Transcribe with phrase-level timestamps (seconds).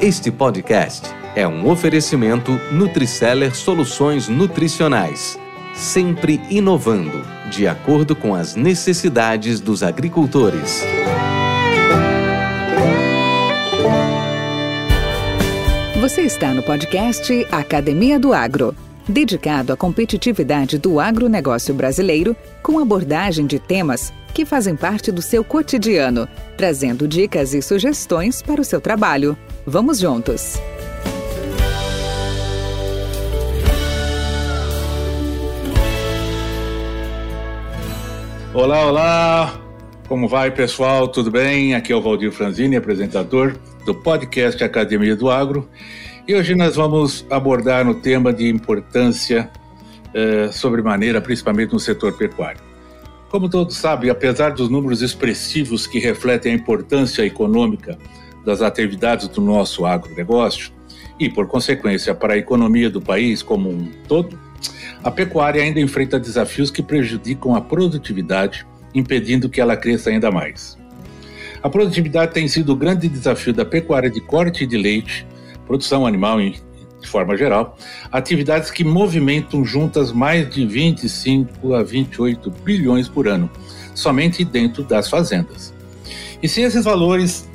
[0.00, 5.38] Este podcast é um oferecimento Nutriceller Soluções Nutricionais,
[5.74, 10.84] sempre inovando, de acordo com as necessidades dos agricultores.
[16.00, 18.76] Você está no podcast Academia do Agro,
[19.08, 25.42] dedicado à competitividade do agronegócio brasileiro, com abordagem de temas que fazem parte do seu
[25.42, 26.28] cotidiano,
[26.58, 29.34] trazendo dicas e sugestões para o seu trabalho.
[29.66, 30.58] Vamos juntos!
[38.52, 39.60] Olá, olá!
[40.06, 41.08] Como vai, pessoal?
[41.08, 41.74] Tudo bem?
[41.74, 45.66] Aqui é o Valdir Franzini, apresentador do podcast Academia do Agro.
[46.28, 49.50] E hoje nós vamos abordar no tema de importância
[50.12, 52.65] eh, sobremaneira, principalmente no setor pecuário.
[53.36, 57.98] Como todos sabem, apesar dos números expressivos que refletem a importância econômica
[58.46, 60.72] das atividades do nosso agronegócio
[61.20, 64.40] e, por consequência, para a economia do país como um todo,
[65.04, 70.78] a pecuária ainda enfrenta desafios que prejudicam a produtividade, impedindo que ela cresça ainda mais.
[71.62, 75.26] A produtividade tem sido o grande desafio da pecuária de corte de leite,
[75.66, 76.54] produção animal em
[77.06, 77.78] de forma geral,
[78.10, 83.48] atividades que movimentam juntas mais de 25 a 28 bilhões por ano,
[83.94, 85.72] somente dentro das fazendas.
[86.42, 87.48] E se esses valores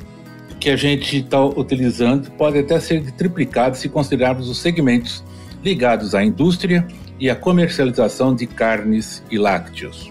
[0.58, 5.22] que a gente está utilizando podem até ser triplicados se considerarmos os segmentos
[5.62, 6.86] ligados à indústria
[7.20, 10.10] e à comercialização de carnes e lácteos.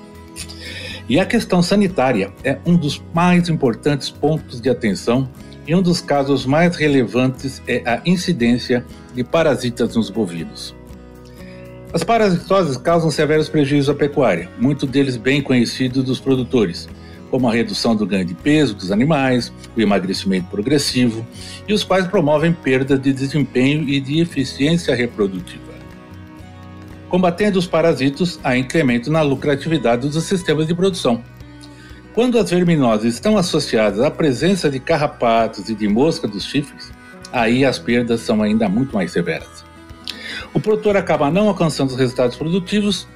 [1.09, 5.27] E a questão sanitária é um dos mais importantes pontos de atenção
[5.67, 10.75] e um dos casos mais relevantes é a incidência de parasitas nos bovinos.
[11.93, 16.87] As parasitoses causam severos prejuízos à pecuária, muitos deles bem conhecidos dos produtores,
[17.29, 21.25] como a redução do ganho de peso dos animais, o emagrecimento progressivo,
[21.67, 25.71] e os quais promovem perdas de desempenho e de eficiência reprodutiva.
[27.09, 31.21] Combatendo os parasitos, há incremento na lucratividade dos sistemas de produção,
[32.13, 36.91] quando as verminoses estão associadas à presença de carrapatos e de mosca dos chifres,
[37.31, 39.63] aí as perdas são ainda muito mais severas.
[40.53, 43.07] O produtor acaba não alcançando os resultados produtivos,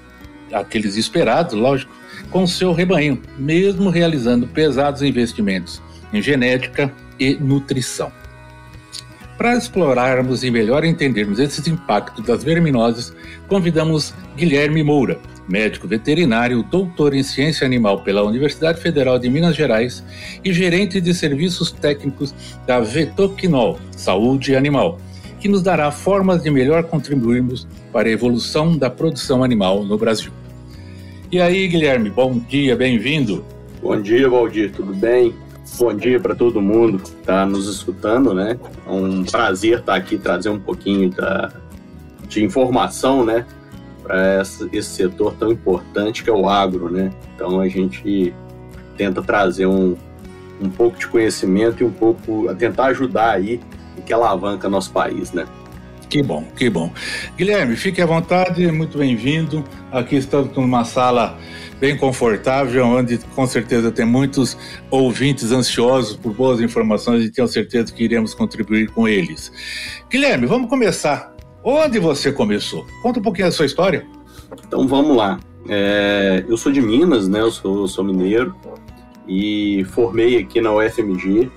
[0.53, 1.91] aqueles esperados, lógico,
[2.31, 5.81] com seu rebanho, mesmo realizando pesados investimentos
[6.13, 8.11] em genética e nutrição.
[9.37, 13.13] Para explorarmos e melhor entendermos esses impactos das verminoses,
[13.47, 20.03] convidamos Guilherme Moura, médico veterinário, doutor em ciência animal pela Universidade Federal de Minas Gerais
[20.44, 22.33] e gerente de serviços técnicos
[22.66, 25.00] da Vetoquinol, Saúde Animal,
[25.39, 30.31] que nos dará formas de melhor contribuirmos para a evolução da produção animal no Brasil.
[31.31, 33.44] E aí, Guilherme, bom dia, bem-vindo.
[33.81, 35.33] Bom dia, Valdir, tudo bem?
[35.77, 38.57] Bom dia para todo mundo que está nos escutando, né?
[38.88, 41.51] É um prazer estar aqui trazer um pouquinho da,
[42.27, 43.45] de informação, né?
[44.05, 47.11] Para esse setor tão importante que é o agro, né?
[47.35, 48.33] Então a gente
[48.95, 49.95] tenta trazer um,
[50.61, 53.59] um pouco de conhecimento e um pouco tentar ajudar aí
[53.97, 55.45] o que alavanca nosso país, né?
[56.09, 56.94] Que bom, que bom.
[57.35, 59.63] Guilherme, fique à vontade, muito bem-vindo.
[59.91, 61.38] Aqui estamos numa sala
[61.79, 64.57] bem confortável, onde com certeza tem muitos
[64.89, 69.51] ouvintes ansiosos por boas informações e tenho certeza que iremos contribuir com eles.
[70.09, 71.34] Guilherme, vamos começar
[71.67, 72.85] Onde você começou?
[73.01, 74.05] Conta um pouquinho da sua história.
[74.67, 75.39] Então vamos lá.
[75.67, 77.41] É, eu sou de Minas, né?
[77.41, 78.55] Eu sou, sou mineiro
[79.27, 81.49] e formei aqui na UFMG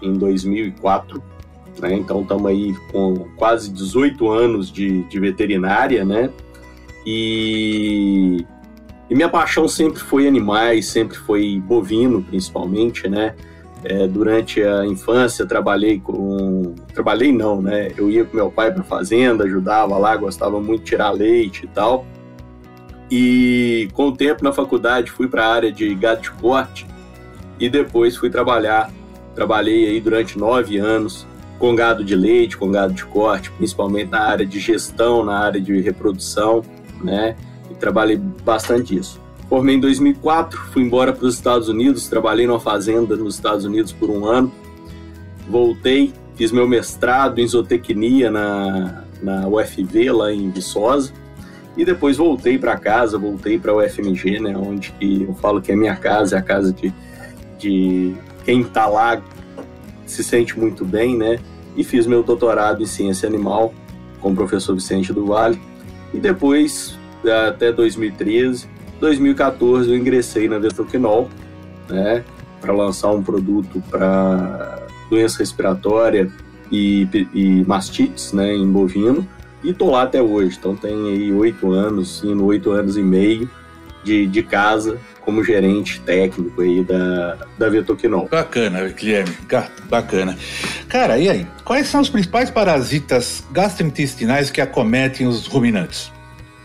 [0.00, 1.20] em 2004.
[1.80, 1.94] Né?
[1.94, 6.30] Então estamos aí com quase 18 anos de, de veterinária, né?
[7.04, 8.46] E,
[9.10, 13.34] e minha paixão sempre foi animais, sempre foi bovino, principalmente, né?
[13.88, 16.74] É, durante a infância trabalhei com.
[16.92, 17.92] Trabalhei não, né?
[17.96, 21.68] Eu ia com meu pai para fazenda, ajudava lá, gostava muito de tirar leite e
[21.68, 22.04] tal.
[23.08, 26.84] E com o tempo na faculdade fui para a área de gado de corte
[27.60, 28.90] e depois fui trabalhar.
[29.36, 31.24] Trabalhei aí durante nove anos
[31.56, 35.60] com gado de leite, com gado de corte, principalmente na área de gestão, na área
[35.60, 36.64] de reprodução,
[37.00, 37.36] né?
[37.70, 39.20] E trabalhei bastante isso.
[39.48, 43.92] Formei em 2004, fui embora para os Estados Unidos, trabalhei numa fazenda nos Estados Unidos
[43.92, 44.50] por um ano.
[45.48, 51.12] Voltei, fiz meu mestrado em zootecnia na, na UFV, lá em Viçosa.
[51.76, 55.76] E depois voltei para casa, voltei para a UFMG, né, onde eu falo que é
[55.76, 56.92] minha casa, é a casa de,
[57.58, 58.14] de
[58.44, 59.22] quem está lá
[60.06, 61.38] se sente muito bem, né?
[61.76, 63.74] E fiz meu doutorado em ciência animal
[64.20, 65.60] com o professor Vicente do Vale.
[66.14, 66.98] E depois,
[67.48, 68.68] até 2013,
[69.00, 71.28] 2014 eu ingressei na Vetoquinol,
[71.88, 72.24] né?
[72.60, 76.28] para lançar um produto para doença respiratória
[76.70, 79.26] e, e mastites, né, em bovino,
[79.62, 80.56] e tô lá até hoje.
[80.58, 83.48] Então tem aí oito anos, sim, oito anos e meio
[84.02, 88.28] de, de casa como gerente técnico aí da, da Vetoquinol.
[88.30, 89.34] Bacana, Guilherme,
[89.88, 90.36] bacana.
[90.88, 91.46] Cara, e aí?
[91.64, 96.12] Quais são os principais parasitas gastrointestinais que acometem os ruminantes?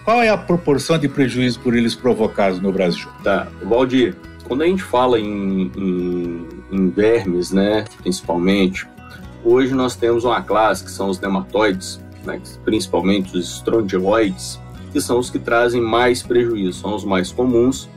[0.03, 3.07] Qual é a proporção de prejuízo por eles provocados no Brasil?
[3.24, 4.15] Tá, Valdir,
[4.48, 8.88] quando a gente fala em, em, em vermes, né, principalmente,
[9.44, 14.59] hoje nós temos uma classe que são os nematóides, né, principalmente os estrondiloides,
[14.92, 17.89] que são os que trazem mais prejuízo, são os mais comuns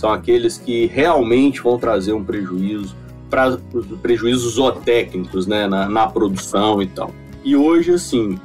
[0.00, 2.96] são aqueles que realmente vão trazer um prejuízo,
[3.28, 3.58] para
[4.02, 7.12] prejuízos zootécnicos né, na, na, produção e tal.
[7.44, 8.38] E hoje, assim,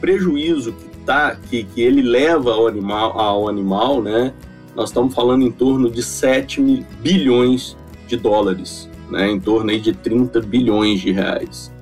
[0.00, 4.32] prejuízo que, tá, que, que ele leva ao animal, ao animal, né,
[4.76, 7.76] nós estamos falando em torno de 7 mil bilhões
[8.06, 11.72] de dólares, né, em torno aí de 30 bilhões de reais.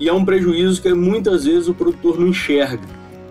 [0.00, 2.82] E é um prejuízo que muitas vezes o produtor não enxerga.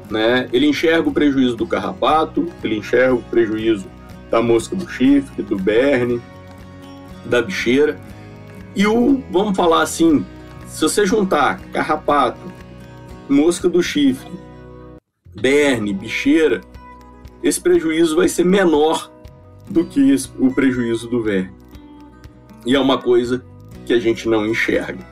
[0.10, 0.48] Né?
[0.54, 3.86] Ele enxerga o prejuízo do carrapato, ele enxerga o prejuízo
[4.32, 6.22] da mosca do chifre, do berne,
[7.26, 8.00] da bicheira.
[8.74, 10.26] E o, vamos falar assim,
[10.68, 12.40] se você juntar carrapato,
[13.28, 14.47] mosca do chifre,
[15.40, 16.62] berne, bicheira,
[17.44, 19.12] esse prejuízo vai ser menor
[19.70, 21.52] do que o prejuízo do verme.
[22.66, 23.44] E é uma coisa
[23.86, 25.06] que a gente não enxerga,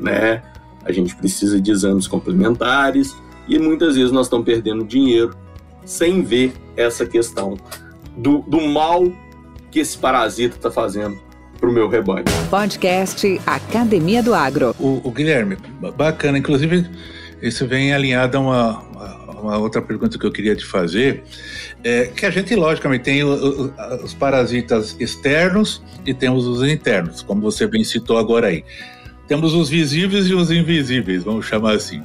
[0.00, 0.42] né?
[0.84, 3.14] A gente precisa de exames complementares
[3.46, 5.36] e muitas vezes nós estamos perdendo dinheiro
[5.84, 7.56] sem ver essa questão
[8.16, 9.10] do, do mal
[9.70, 11.18] que esse parasita está fazendo
[11.58, 12.24] para o meu rebanho.
[12.50, 14.74] Podcast Academia do Agro.
[14.78, 15.56] O, o, Guilherme,
[15.96, 16.38] bacana.
[16.38, 16.88] Inclusive,
[17.42, 21.24] isso vem alinhado a uma, uma outra pergunta que eu queria te fazer.
[21.84, 27.22] É que a gente, logicamente, tem o, o, os parasitas externos e temos os internos,
[27.22, 28.64] como você bem citou agora aí.
[29.26, 32.02] Temos os visíveis e os invisíveis, vamos chamar assim.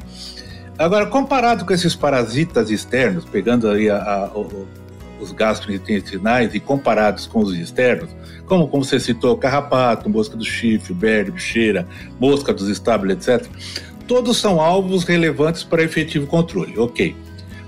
[0.77, 4.68] Agora, comparado com esses parasitas externos, pegando aí a, a, o,
[5.19, 8.09] os gastrointestinais e comparados com os externos,
[8.45, 11.88] como, como você citou, carrapato, mosca do chifre, berde, bicheira,
[12.19, 13.47] mosca dos estábulos, etc.,
[14.08, 17.16] todos são alvos relevantes para efetivo controle, ok.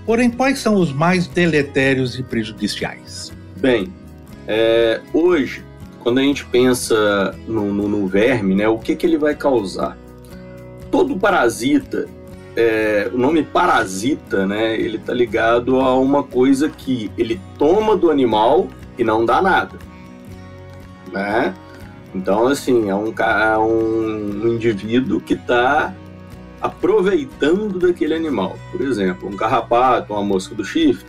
[0.06, 3.32] Porém, quais são os mais deletérios e prejudiciais?
[3.58, 3.92] Bem,
[4.48, 5.64] é, hoje,
[6.02, 9.98] quando a gente pensa no, no, no verme, né, o que, que ele vai causar?
[10.92, 12.08] Todo parasita
[12.56, 18.10] é, o nome parasita, né, ele tá ligado a uma coisa que ele toma do
[18.10, 18.68] animal
[18.98, 19.78] e não dá nada,
[21.12, 21.54] né?
[22.14, 25.94] Então, assim, é um, é um indivíduo que está
[26.66, 28.58] aproveitando daquele animal.
[28.72, 31.06] Por exemplo, um carrapato, uma mosca do chifre,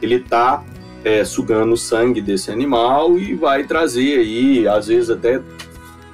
[0.00, 0.62] ele está
[1.04, 5.40] é, sugando o sangue desse animal e vai trazer aí, às vezes até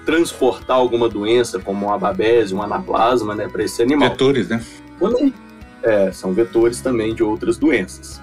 [0.05, 4.11] transportar alguma doença, como uma babese, um anaplasma, né, para esse animal.
[4.11, 4.63] Vetores, né?
[4.99, 5.33] Quando,
[5.83, 8.21] é, são vetores também de outras doenças.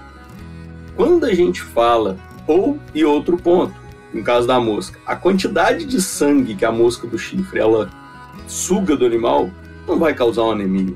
[0.95, 3.73] Quando a gente fala, ou e outro ponto,
[4.13, 7.89] no caso da mosca, a quantidade de sangue que a mosca do chifre ela
[8.47, 9.50] suga do animal
[9.88, 10.94] não vai causar uma anemia.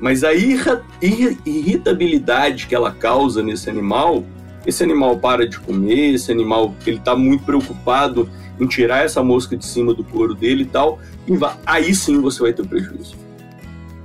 [0.00, 4.24] Mas a irritabilidade que ela causa nesse animal,
[4.66, 8.28] esse animal para de comer, esse animal ele está muito preocupado
[8.60, 11.32] em tirar essa mosca de cima do couro dele e tal, e
[11.64, 13.16] aí sim você vai ter prejuízo.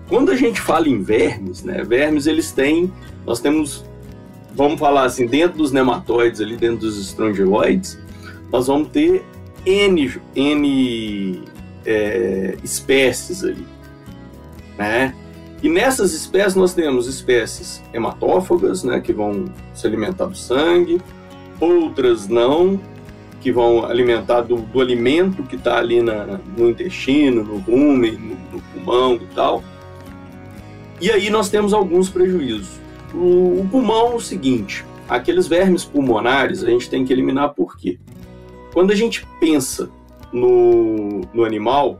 [0.07, 2.91] Quando a gente fala em vermes, né, vermes eles têm,
[3.25, 3.85] nós temos,
[4.53, 7.97] vamos falar assim, dentro dos nematóides ali, dentro dos estrongiloides,
[8.51, 9.23] nós vamos ter
[9.65, 11.41] N, N
[11.85, 13.65] é, espécies ali,
[14.81, 15.15] né?
[15.61, 19.45] E nessas espécies nós temos espécies hematófagas, né, que vão
[19.75, 20.99] se alimentar do sangue,
[21.59, 22.79] outras não,
[23.39, 28.35] que vão alimentar do, do alimento que está ali na, no intestino, no rumen, no,
[28.53, 29.63] no, pulmão e tal.
[30.99, 32.79] E aí nós temos alguns prejuízos.
[33.13, 37.77] O, o pulmão é o seguinte: aqueles vermes pulmonares a gente tem que eliminar por
[37.77, 37.99] quê?
[38.73, 39.91] Quando a gente pensa
[40.33, 41.99] no, no animal,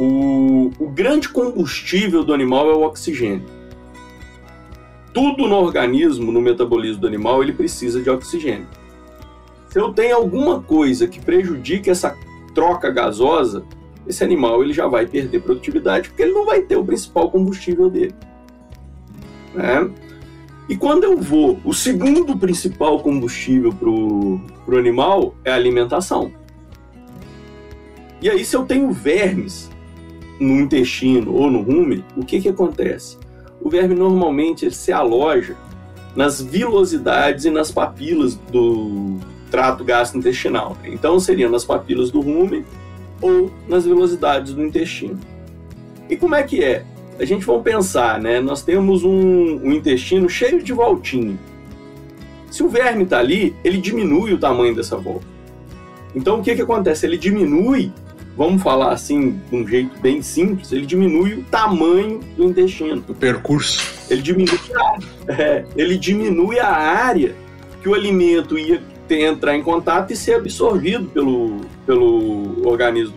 [0.00, 3.44] o, o grande combustível do animal é o oxigênio.
[5.12, 8.66] Tudo no organismo, no metabolismo do animal, ele precisa de oxigênio.
[9.68, 12.16] Se eu tenho alguma coisa que prejudique essa
[12.54, 13.62] troca gasosa,
[14.06, 17.90] esse animal ele já vai perder produtividade porque ele não vai ter o principal combustível
[17.90, 18.14] dele.
[19.54, 19.90] Né?
[20.66, 26.32] E quando eu vou, o segundo principal combustível para o animal é a alimentação.
[28.22, 29.69] E aí, se eu tenho vermes
[30.40, 33.18] no intestino ou no rumen, o que, que acontece?
[33.60, 35.54] O verme normalmente se aloja
[36.16, 39.18] nas vilosidades e nas papilas do,
[39.50, 40.76] trato gastrointestinal.
[40.84, 42.64] Então, seria nas papilas do rumen
[43.20, 45.18] ou nas velocidades do intestino.
[46.08, 46.84] E como é que é?
[47.18, 48.40] A gente vai pensar, né?
[48.40, 51.38] Nós temos um, um intestino cheio de voltinha.
[52.50, 55.26] Se o verme está ali, ele diminui o tamanho dessa volta.
[56.14, 57.06] Então, o que, que acontece?
[57.06, 57.92] Ele diminui,
[58.40, 63.04] vamos falar assim, de um jeito bem simples, ele diminui o tamanho do intestino.
[63.06, 64.00] O percurso.
[64.08, 64.98] Ele diminui a,
[65.30, 67.36] é, ele diminui a área
[67.82, 73.14] que o alimento ia ter, entrar em contato e ser absorvido pelo, pelo organismo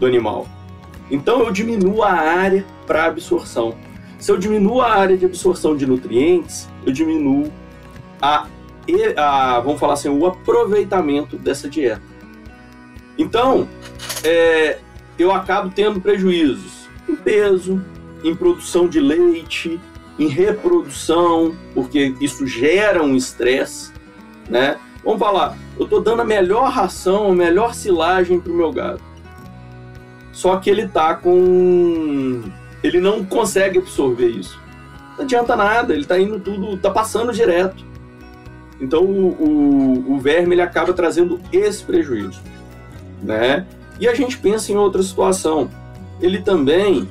[0.00, 0.46] do animal.
[1.10, 3.74] Então eu diminuo a área para absorção.
[4.18, 7.52] Se eu diminuo a área de absorção de nutrientes, eu diminuo
[8.18, 8.46] a,
[9.14, 12.14] a vamos falar assim, o aproveitamento dessa dieta.
[13.18, 13.68] Então,
[14.24, 14.78] é,
[15.18, 17.82] eu acabo tendo prejuízos em peso,
[18.22, 19.80] em produção de leite,
[20.18, 23.92] em reprodução, porque isso gera um estresse,
[24.48, 24.78] né?
[25.04, 29.02] Vamos falar, eu estou dando a melhor ração, a melhor silagem para o meu gado.
[30.32, 32.42] Só que ele tá com.
[32.82, 34.60] Ele não consegue absorver isso.
[35.16, 37.84] Não adianta nada, ele está indo tudo, está passando direto.
[38.80, 42.42] Então o, o, o, verme ele acaba trazendo esse prejuízo.
[43.22, 43.64] Né?
[43.98, 45.68] E a gente pensa em outra situação.
[46.20, 47.08] Ele também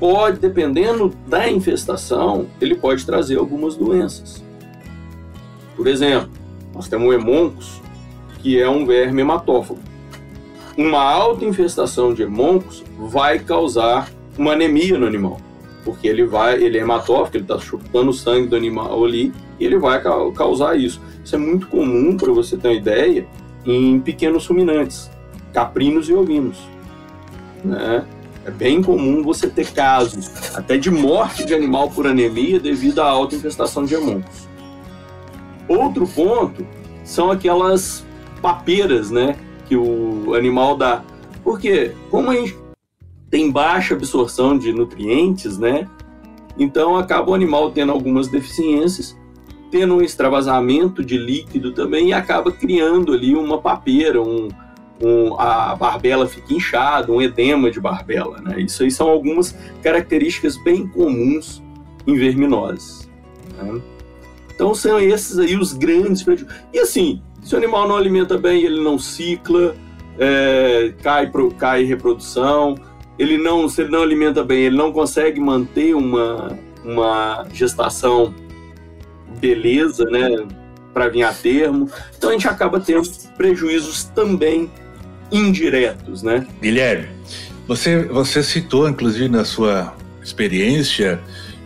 [0.00, 4.42] pode, dependendo da infestação, ele pode trazer algumas doenças.
[5.76, 6.30] Por exemplo,
[6.74, 7.80] nós temos o hemoncos,
[8.40, 9.80] que é um verme hematófago.
[10.76, 15.40] Uma alta infestação de hemoncos vai causar uma anemia no animal,
[15.84, 19.64] porque ele vai, ele é hematófago, ele está chupando o sangue do animal ali e
[19.64, 20.02] ele vai
[20.34, 21.00] causar isso.
[21.24, 23.26] Isso é muito comum, para você ter uma ideia,
[23.64, 25.10] em pequenos ruminantes,
[25.54, 26.58] caprinos e ovinos.
[27.64, 28.04] Né?
[28.44, 33.08] É bem comum você ter casos até de morte de animal por anemia devido à
[33.08, 34.46] alta infestação de hemoncos.
[35.66, 36.66] Outro ponto
[37.04, 38.04] são aquelas
[38.42, 41.02] papeiras, né, que o animal dá.
[41.42, 42.54] Porque como a gente
[43.30, 45.88] tem baixa absorção de nutrientes, né,
[46.58, 49.16] então acaba o animal tendo algumas deficiências,
[49.70, 54.48] tendo um extravasamento de líquido também e acaba criando ali uma papeira, um,
[55.00, 58.40] um, a barbela fica inchada, um edema de barbela.
[58.40, 58.60] Né?
[58.60, 61.62] Isso aí são algumas características bem comuns
[62.06, 63.08] em verminoses.
[63.56, 63.80] Né?
[64.54, 66.56] Então são esses aí os grandes prejuízos.
[66.72, 69.74] E assim, se o animal não alimenta bem, ele não cicla,
[70.18, 72.76] é, cai, pro, cai reprodução,
[73.18, 78.34] ele não, se ele não alimenta bem, ele não consegue manter uma, uma gestação
[79.40, 80.46] beleza, né,
[80.92, 81.90] para vir a termo.
[82.16, 84.70] Então a gente acaba tendo prejuízos também
[85.30, 86.46] indiretos, né?
[86.60, 87.08] Guilherme,
[87.66, 91.20] você, você citou, inclusive, na sua experiência,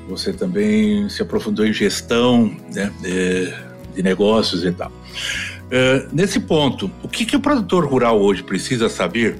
[0.08, 3.52] você também se aprofundou em gestão né, de,
[3.94, 4.90] de negócios e tal.
[4.90, 9.38] Uh, nesse ponto, o que, que o produtor rural hoje precisa saber?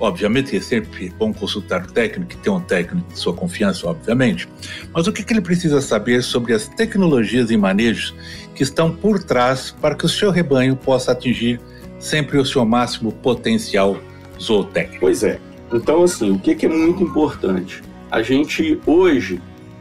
[0.00, 4.48] Obviamente é sempre bom consultar o técnico, ter um técnico de sua confiança, obviamente,
[4.94, 8.14] mas o que, que ele precisa saber sobre as tecnologias e manejos
[8.54, 11.60] que estão por trás para que o seu rebanho possa atingir
[11.98, 13.96] sempre o seu máximo potencial
[14.40, 15.00] zootécnico?
[15.00, 15.40] Pois é.
[15.72, 17.82] Então, assim, o que, é muito importante?
[18.10, 19.40] A gente hoje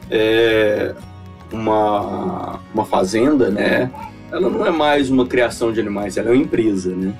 [0.09, 0.93] é,
[1.51, 3.91] uma, uma fazenda, né?
[4.31, 7.13] Ela não é mais uma criação de animais, ela é uma empresa, né?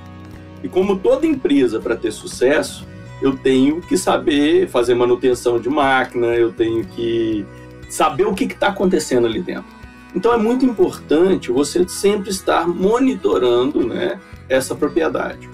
[0.64, 2.86] E como toda empresa, para ter sucesso,
[3.22, 7.46] eu tenho que saber fazer manutenção de máquina, eu tenho que
[7.90, 9.78] saber o que está acontecendo ali dentro.
[10.16, 15.50] Então é muito importante você sempre estar monitorando né, essa propriedade,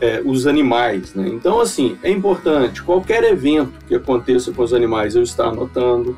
[0.00, 1.14] é, os animais.
[1.14, 1.28] Né?
[1.28, 6.16] Então, assim, é importante qualquer evento que aconteça com os animais eu estar anotando,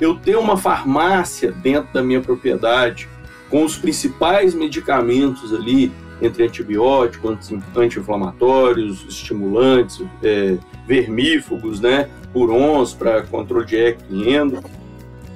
[0.00, 3.08] eu ter uma farmácia dentro da minha propriedade
[3.50, 5.90] com os principais medicamentos ali,
[6.20, 14.62] entre antibióticos, anti-inflamatórios, estimulantes, é, vermífugos, né, purons para controle de ecto e endo,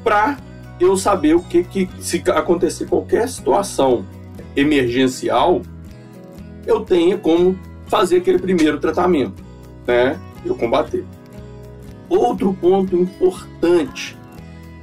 [0.02, 0.36] para
[0.80, 4.04] eu saber o que, que, se acontecer qualquer situação
[4.56, 5.62] emergencial,
[6.66, 9.42] eu tenha como fazer aquele primeiro tratamento,
[9.86, 11.04] né, eu combater.
[12.08, 14.16] Outro ponto importante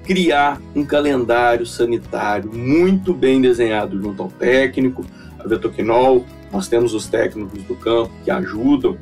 [0.04, 5.06] criar um calendário sanitário muito bem desenhado junto ao técnico,
[5.38, 8.98] a Vetoquinol, nós temos os técnicos do campo que ajudam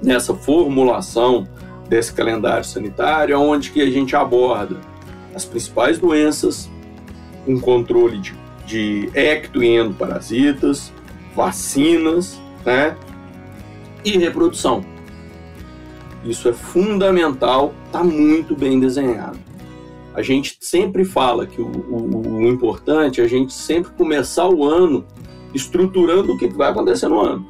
[0.00, 1.48] nessa formulação
[1.88, 4.76] desse calendário sanitário, onde que a gente aborda
[5.34, 6.70] as principais doenças,
[7.46, 8.34] um controle de,
[8.66, 10.92] de ecto e endoparasitas,
[11.34, 12.96] vacinas, né?
[14.04, 14.84] E reprodução.
[16.24, 19.38] Isso é fundamental, está muito bem desenhado
[20.14, 24.64] a gente sempre fala que o, o, o importante é a gente sempre começar o
[24.64, 25.04] ano
[25.52, 27.46] estruturando o que vai acontecer no ano,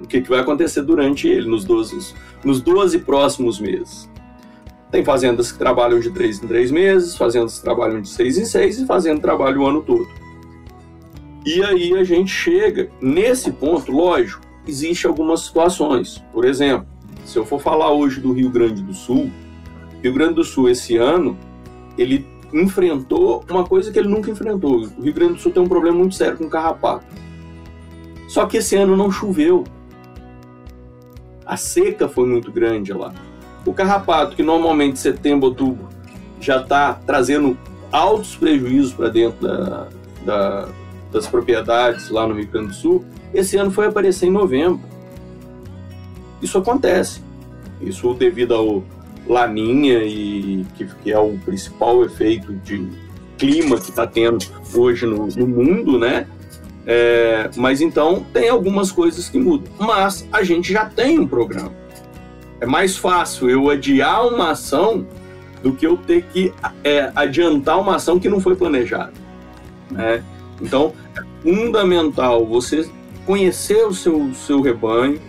[0.00, 2.14] o que vai acontecer durante ele, nos 12,
[2.44, 4.08] nos 12 próximos meses.
[4.90, 8.44] Tem fazendas que trabalham de 3 em 3 meses, fazendas que trabalham de 6 em
[8.44, 10.06] 6 e fazendo trabalho o ano todo.
[11.46, 16.20] E aí a gente chega nesse ponto, lógico, existe algumas situações.
[16.32, 16.88] Por exemplo,
[17.24, 19.30] se eu for falar hoje do Rio Grande do Sul,
[20.02, 21.38] Rio Grande do Sul esse ano,
[21.96, 24.88] ele enfrentou uma coisa que ele nunca enfrentou.
[24.98, 27.06] O Rio Grande do Sul tem um problema muito sério com carrapato.
[28.26, 29.62] Só que esse ano não choveu.
[31.44, 33.14] A seca foi muito grande lá.
[33.64, 35.88] O carrapato, que normalmente setembro, outubro,
[36.40, 37.56] já está trazendo
[37.92, 39.88] altos prejuízos para dentro da,
[40.24, 40.68] da,
[41.12, 44.80] das propriedades lá no Rio Grande do Sul, esse ano foi aparecer em novembro.
[46.42, 47.20] Isso acontece.
[47.80, 48.84] Isso devido ao
[49.26, 52.86] Laninha, e, que, que é o principal efeito de
[53.36, 54.44] clima que está tendo
[54.74, 56.26] hoje no, no mundo, né?
[56.86, 59.72] É, mas então tem algumas coisas que mudam.
[59.78, 61.72] Mas a gente já tem um programa.
[62.60, 65.06] É mais fácil eu adiar uma ação
[65.62, 69.12] do que eu ter que é, adiantar uma ação que não foi planejada.
[69.90, 70.22] Né?
[70.60, 72.88] Então, é fundamental você
[73.24, 75.20] conhecer o seu, seu rebanho,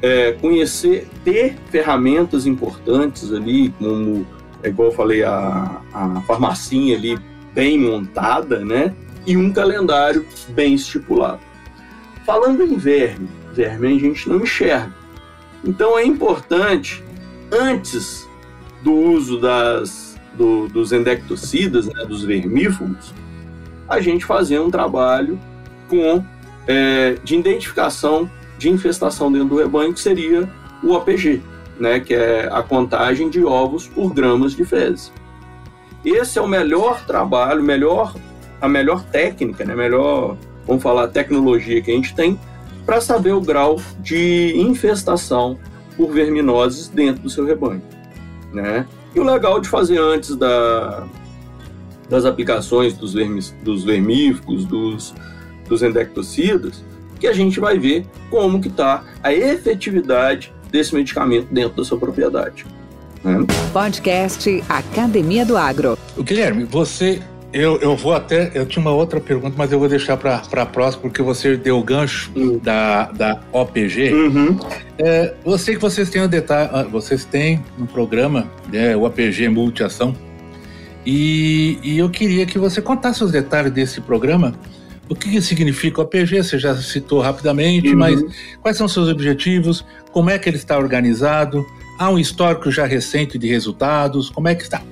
[0.00, 4.26] é, conhecer, ter ferramentas importantes ali, como,
[4.62, 7.18] é igual eu falei, a, a farmacinha ali
[7.54, 8.94] bem montada, né?
[9.26, 11.40] E um calendário bem estipulado.
[12.24, 14.94] Falando em verme, verme a gente não enxerga.
[15.64, 17.02] Então é importante,
[17.50, 18.28] antes
[18.82, 23.12] do uso das, do, dos endectocidas, né, dos vermífugos,
[23.88, 25.38] a gente fazer um trabalho
[25.88, 26.24] com
[26.66, 30.48] é, de identificação de infestação dentro do rebanho, que seria
[30.82, 31.42] o OPG,
[31.78, 35.12] né, que é a contagem de ovos por gramas de fezes.
[36.04, 38.14] Esse é o melhor trabalho, melhor,
[38.60, 42.38] a melhor técnica, né, melhor, vamos falar, tecnologia que a gente tem
[42.84, 45.58] para saber o grau de infestação
[45.96, 47.82] por verminoses dentro do seu rebanho.
[48.52, 48.86] Né?
[49.14, 51.06] E o legal de fazer antes da,
[52.08, 55.14] das aplicações dos, vermis, dos vermífugos, dos,
[55.68, 56.84] dos endectocidas,
[57.18, 61.98] que a gente vai ver como que está a efetividade desse medicamento dentro da sua
[61.98, 62.66] propriedade.
[63.24, 63.46] Né?
[63.72, 65.98] Podcast Academia do Agro.
[66.16, 67.20] O Guilherme, você
[67.52, 68.50] eu, eu vou até.
[68.54, 71.78] Eu tinha uma outra pergunta, mas eu vou deixar para a próxima, porque você deu
[71.78, 72.58] o gancho uhum.
[72.58, 74.12] da, da OPG.
[74.12, 74.58] Uhum.
[74.98, 79.04] É, eu sei que vocês têm um detalhe, ah, vocês têm um programa, né, o
[79.04, 80.14] OPG Multiação,
[81.06, 84.54] e, e eu queria que você contasse os detalhes desse programa.
[85.08, 86.42] O que, que significa o OPG?
[86.42, 87.96] Você já citou rapidamente, uhum.
[87.96, 88.20] mas
[88.60, 89.84] quais são seus objetivos?
[90.10, 91.64] Como é que ele está organizado?
[91.96, 94.30] Há um histórico já recente de resultados?
[94.30, 94.82] Como é que está?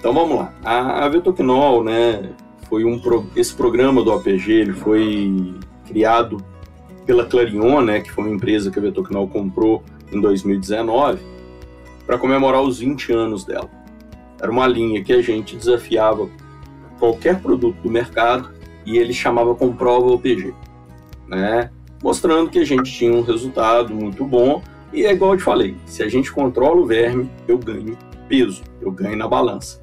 [0.00, 0.52] Então vamos lá.
[0.64, 2.30] A, a Vetocnol, né,
[2.68, 5.54] foi um pro, esse programa do APG, ele foi
[5.86, 6.44] criado
[7.06, 11.20] pela Clarion, né, que foi uma empresa que a Vetocnol comprou em 2019
[12.04, 13.70] para comemorar os 20 anos dela.
[14.40, 16.28] Era uma linha que a gente desafiava
[16.98, 18.50] qualquer produto do mercado
[18.84, 20.54] e ele chamava Comprova OPG,
[21.26, 21.70] né?
[22.02, 25.76] Mostrando que a gente tinha um resultado muito bom e é igual eu te falei,
[25.84, 27.96] se a gente controla o verme, eu ganho
[28.28, 29.82] peso, eu ganho na balança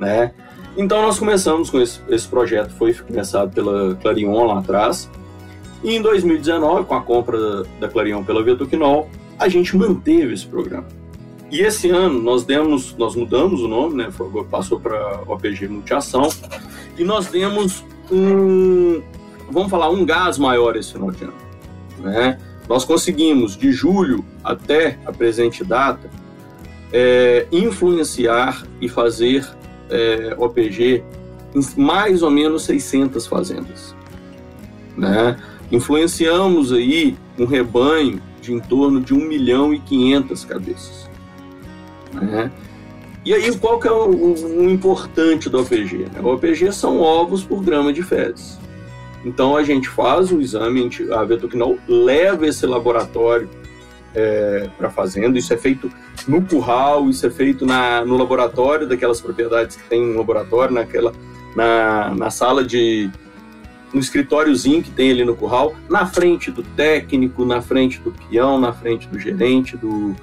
[0.00, 0.32] né?
[0.76, 5.10] Então nós começamos com esse, esse projeto, foi começado pela Clarion lá atrás,
[5.84, 10.86] e em 2019, com a compra da Clarion pela Vetuquinol, a gente manteve esse programa.
[11.50, 14.08] E esse ano nós demos, nós mudamos o nome, né?
[14.50, 16.28] Passou para OPG Multiação
[16.96, 19.02] e nós demos um,
[19.50, 21.34] vamos falar, um gás maior esse final de ano,
[21.98, 22.38] né?
[22.68, 26.08] Nós conseguimos de julho até a presente data
[26.92, 29.44] é, influenciar e fazer
[29.90, 31.02] é, OPG
[31.54, 33.94] em mais ou menos 600 fazendas.
[34.96, 35.36] Né?
[35.72, 41.09] Influenciamos aí um rebanho de em torno de 1 milhão e 500 cabeças.
[42.12, 42.50] Né?
[43.24, 46.06] E aí, qual que é o, o, o importante do OPG?
[46.22, 48.58] O OPG são ovos por grama de fezes.
[49.24, 53.48] Então, a gente faz o exame, a, gente, a Vetoquinol leva esse laboratório
[54.14, 55.38] é, para a fazenda.
[55.38, 55.90] Isso é feito
[56.26, 61.12] no curral, isso é feito na, no laboratório daquelas propriedades que tem um laboratório, naquela,
[61.54, 63.10] na, na sala de.
[63.92, 68.58] no escritóriozinho que tem ali no curral, na frente do técnico, na frente do peão,
[68.58, 70.16] na frente do gerente do,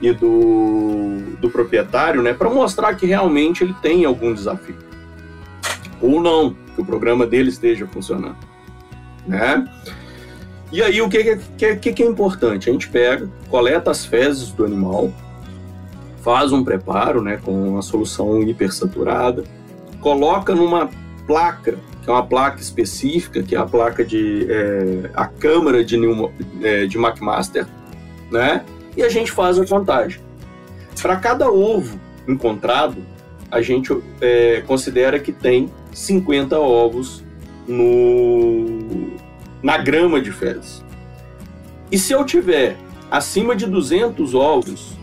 [0.00, 4.76] e do, do proprietário, né, para mostrar que realmente ele tem algum desafio.
[6.00, 8.36] Ou não, que o programa dele esteja funcionando.
[9.26, 9.68] Né?
[10.70, 12.68] E aí, o que, que, que, que é importante?
[12.68, 15.12] A gente pega, coleta as fezes do animal,
[16.22, 19.44] faz um preparo né, com uma solução hipersaturada,
[20.00, 20.88] coloca numa
[21.26, 25.98] placa, que é uma placa específica, que é a placa de é, a câmara de,
[26.62, 27.66] é, de McMaster,
[28.30, 28.64] né?
[28.98, 30.20] E a gente faz a contagem.
[31.00, 32.96] Para cada ovo encontrado,
[33.48, 37.22] a gente é, considera que tem 50 ovos
[37.68, 39.12] no,
[39.62, 40.84] na grama de fezes.
[41.92, 42.76] E se eu tiver
[43.08, 44.98] acima de 200 ovos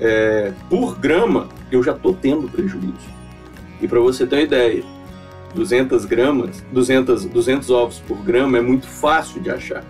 [0.00, 3.14] é, por grama, eu já estou tendo prejuízo.
[3.80, 4.82] E para você ter uma ideia,
[5.54, 9.84] 200 gramas, 200, 200 ovos por grama é muito fácil de achar.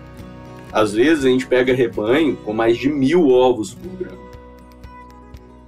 [0.75, 4.25] Às vezes a gente pega rebanho com mais de mil ovos por grama.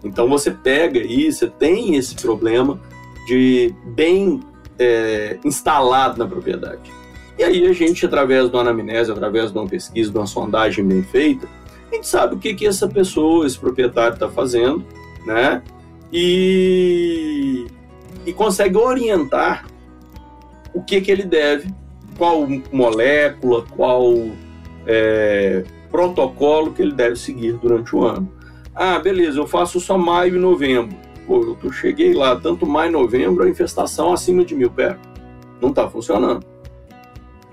[0.03, 2.77] Então você pega aí, você tem esse problema
[3.25, 4.41] de bem
[4.77, 6.91] é, instalado na propriedade.
[7.39, 10.85] E aí a gente, através de uma anamnese, através de uma pesquisa, de uma sondagem
[10.85, 11.47] bem feita,
[11.89, 14.83] a gente sabe o que, que essa pessoa, esse proprietário está fazendo,
[15.25, 15.63] né?
[16.11, 17.65] E,
[18.25, 19.67] e consegue orientar
[20.73, 21.73] o que, que ele deve,
[22.17, 24.13] qual molécula, qual
[24.87, 28.31] é, protocolo que ele deve seguir durante o ano.
[28.73, 30.95] Ah, beleza, eu faço só maio e novembro.
[31.25, 34.71] Pô, eu cheguei lá, tanto maio e novembro, a infestação acima de mil.
[34.71, 34.97] Pera,
[35.61, 36.45] não está funcionando.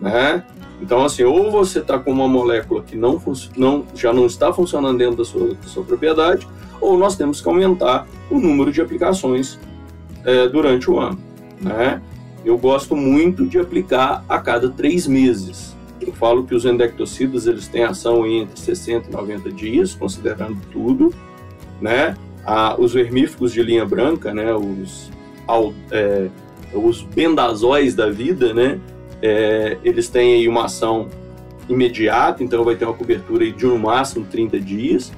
[0.01, 0.44] Né?
[0.81, 3.20] Então, assim, ou você está com uma molécula que não,
[3.57, 6.47] não, já não está funcionando dentro da sua, da sua propriedade,
[6.81, 9.59] ou nós temos que aumentar o número de aplicações
[10.25, 11.18] é, durante o ano.
[11.61, 12.03] Né?
[12.44, 15.74] Eu gosto muito de aplicar a cada três meses.
[16.07, 21.12] Eu falo que os endectocidas eles têm ação entre 60 e 90 dias, considerando tudo,
[21.81, 22.14] né?
[22.45, 24.55] Ah, os vermífugos de linha branca, né?
[24.55, 25.11] Os,
[25.90, 26.29] é,
[26.75, 28.79] os bendazóis da vida, né?
[29.23, 31.09] É, eles têm aí uma ação
[31.69, 35.12] imediata, então vai ter uma cobertura de no máximo 30 dias.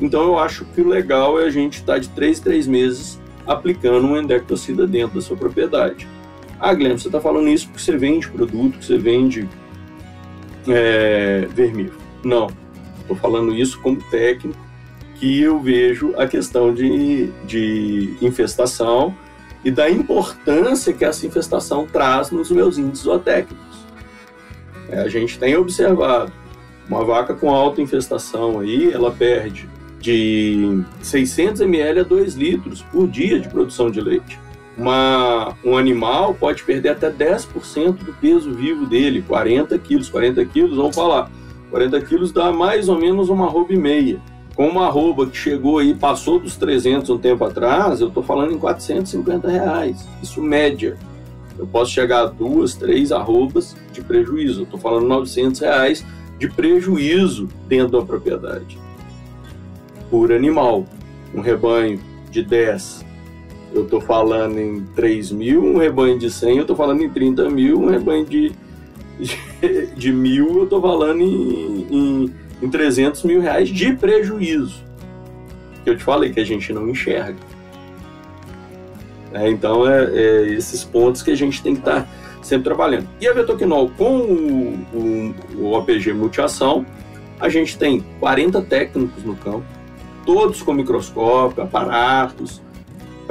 [0.00, 2.66] Então eu acho que o legal é a gente estar tá de 3 em 3
[2.66, 6.08] meses aplicando um endectocida dentro da sua propriedade.
[6.58, 9.48] Ah, Guilherme, você está falando isso porque você vende produto, que você vende
[10.68, 12.02] é, vermífugo.
[12.24, 12.48] Não,
[13.00, 14.58] estou falando isso como técnico,
[15.16, 19.14] que eu vejo a questão de, de infestação
[19.64, 23.86] e da importância que essa infestação traz nos meus índices zootécnicos.
[24.88, 26.32] É, a gente tem observado
[26.88, 29.68] uma vaca com alta infestação aí, ela perde
[30.00, 34.38] de 600 ml a 2 litros por dia de produção de leite.
[34.76, 40.08] Uma, um animal pode perder até 10% do peso vivo dele, 40 quilos.
[40.08, 41.30] 40 quilos, vamos falar,
[41.70, 44.20] 40 quilos dá mais ou menos uma arroba e meia.
[44.54, 48.52] Com uma arroba que chegou aí, passou dos 300 um tempo atrás, eu estou falando
[48.52, 50.06] em 450 reais.
[50.22, 50.96] Isso média.
[51.58, 54.62] Eu posso chegar a duas, três arrobas de prejuízo.
[54.62, 56.04] Estou falando 900 reais
[56.38, 58.78] de prejuízo dentro da propriedade
[60.12, 60.84] por animal.
[61.34, 61.98] Um rebanho
[62.30, 63.02] de 10,
[63.74, 67.48] eu estou falando em 3 mil, um rebanho de 100, eu estou falando em 30
[67.50, 68.52] mil, um rebanho de,
[69.18, 69.38] de,
[69.96, 74.82] de mil, eu estou falando em, em, em 300 mil reais de prejuízo.
[75.84, 77.38] Que eu te falei que a gente não enxerga.
[79.32, 82.08] É, então, é, é, esses pontos que a gente tem que estar tá
[82.42, 83.08] sempre trabalhando.
[83.20, 86.84] E a Vetoquinol com o, o, o OPG Multiação,
[87.40, 89.64] a gente tem 40 técnicos no campo,
[90.26, 92.60] todos com microscópio, aparatos,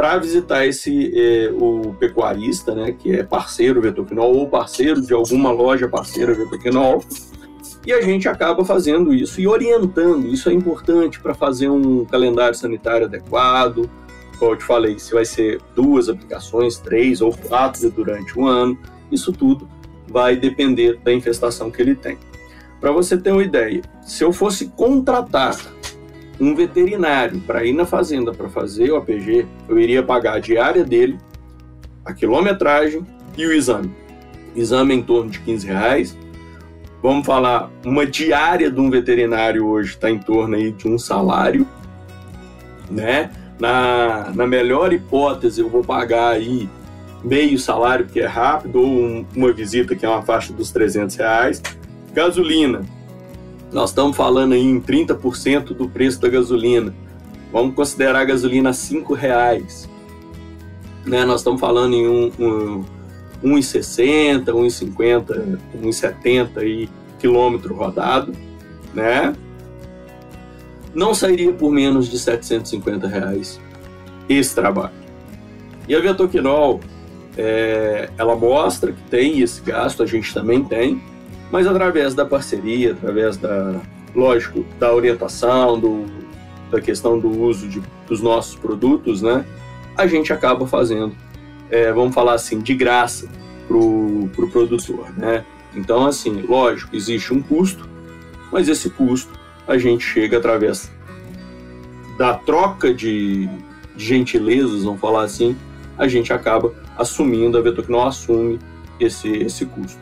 [0.01, 5.51] para visitar esse eh, o pecuarista, né, que é parceiro Vetoquinol ou parceiro de alguma
[5.51, 7.03] loja parceira Vetoquinol,
[7.85, 10.25] e a gente acaba fazendo isso e orientando.
[10.25, 13.87] Isso é importante para fazer um calendário sanitário adequado.
[14.39, 18.75] Como eu te falei, se vai ser duas aplicações, três ou quatro durante um ano,
[19.11, 19.69] isso tudo
[20.07, 22.17] vai depender da infestação que ele tem.
[22.79, 25.55] Para você ter uma ideia, se eu fosse contratar
[26.41, 30.84] um veterinário para ir na fazenda para fazer o APG, eu iria pagar a diária
[30.84, 31.19] dele,
[32.04, 33.06] a quilometragem
[33.38, 33.93] e o exame.
[34.56, 36.17] Exame em torno de 15 reais.
[37.01, 41.67] Vamos falar, uma diária de um veterinário hoje está em torno aí de um salário,
[42.89, 43.30] né?
[43.60, 46.67] Na, na melhor hipótese, eu vou pagar aí
[47.23, 51.15] meio salário, que é rápido, ou um, uma visita, que é uma faixa dos 300
[51.15, 51.62] reais.
[52.12, 52.82] Gasolina,
[53.71, 56.93] nós estamos falando aí em 30% do preço da gasolina.
[57.51, 59.89] Vamos considerar a gasolina R$ reais.
[61.05, 61.25] Né?
[61.25, 62.86] Nós estamos falando em um, um,
[63.43, 68.34] 1,60, 1,50, 1,70 aí, quilômetro rodado,
[68.93, 69.34] né?
[70.93, 73.60] Não sairia por menos de 750 reais
[74.27, 74.93] esse trabalho.
[75.88, 76.81] E a Vetoquinol,
[77.38, 81.01] é, ela mostra que tem esse gasto, a gente também tem,
[81.51, 83.81] mas através da parceria, através da,
[84.15, 86.05] lógico, da orientação, do,
[86.69, 89.45] da questão do uso de, dos nossos produtos, né,
[89.97, 91.15] a gente acaba fazendo
[91.71, 93.29] é, vamos falar assim, de graça
[93.67, 95.45] para o pro produtor, né?
[95.73, 97.89] Então, assim, lógico, existe um custo,
[98.51, 99.31] mas esse custo
[99.65, 100.91] a gente chega através
[102.17, 103.47] da troca de,
[103.95, 105.55] de gentilezas, vamos falar assim,
[105.97, 108.59] a gente acaba assumindo, a Vetocnol assume
[108.99, 109.99] esse, esse custo.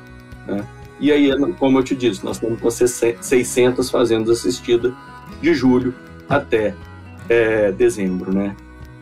[0.48, 0.66] Né?
[1.00, 4.94] E aí, como eu te disse, nós estamos com 600 fazendas assistidas
[5.42, 5.94] de julho
[6.28, 6.74] até
[7.30, 8.56] é, dezembro, né?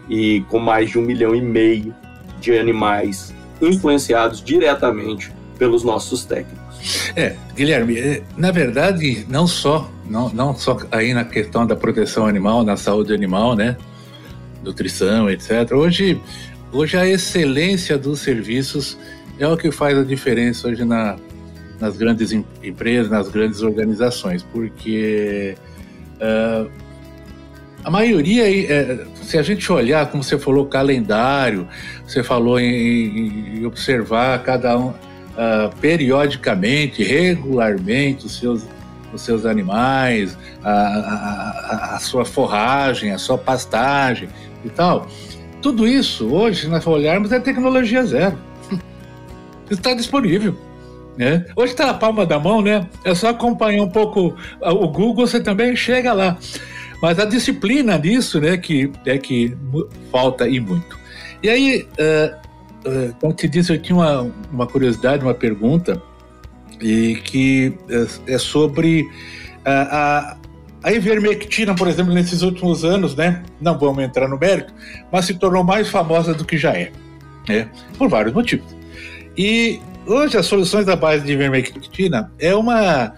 [0.08, 1.94] E com mais de um milhão e meio
[2.40, 7.12] de animais influenciados diretamente pelos nossos técnicos.
[7.16, 12.28] É, Guilherme, é, na verdade, não só, não, não só aí na questão da proteção
[12.28, 13.76] animal, na saúde animal, né?
[14.64, 15.72] Nutrição, etc.
[15.72, 16.22] Hoje,
[16.72, 18.98] hoje a excelência dos serviços
[19.40, 21.18] é o que faz a diferença hoje na,
[21.80, 25.56] nas grandes empresas, nas grandes organizações, porque
[26.16, 26.70] uh,
[27.84, 31.68] a maioria, é, se a gente olhar, como você falou, calendário,
[32.06, 38.68] você falou em, em observar cada um uh, periodicamente, regularmente os seus,
[39.14, 44.28] os seus animais, a, a, a, sua forragem, a sua pastagem
[44.66, 45.08] e tal.
[45.62, 48.38] Tudo isso, hoje, se nós olharmos, é tecnologia zero.
[49.72, 50.67] Está disponível.
[51.18, 51.46] Né?
[51.56, 52.88] Hoje está na palma da mão, né?
[53.04, 56.38] É só acompanhar um pouco o Google, você também chega lá.
[57.02, 59.56] Mas a disciplina disso, né, que é que
[60.12, 60.98] falta e muito.
[61.42, 66.02] E aí, uh, uh, como te disse, eu tinha uma, uma curiosidade, uma pergunta,
[66.82, 69.08] e que é, é sobre
[69.64, 70.38] a, a,
[70.84, 73.44] a ivermectina, por exemplo, nesses últimos anos, né?
[73.62, 74.74] Não vamos entrar no mérito,
[75.12, 76.92] mas se tornou mais famosa do que já é,
[77.48, 77.70] né?
[77.98, 78.76] Por vários motivos.
[79.38, 83.14] E hoje as soluções da base de ivermectina é uma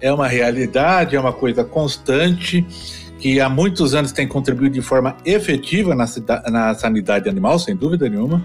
[0.00, 2.64] é uma realidade, é uma coisa constante
[3.18, 6.04] que há muitos anos tem contribuído de forma efetiva na,
[6.50, 8.44] na sanidade animal, sem dúvida nenhuma,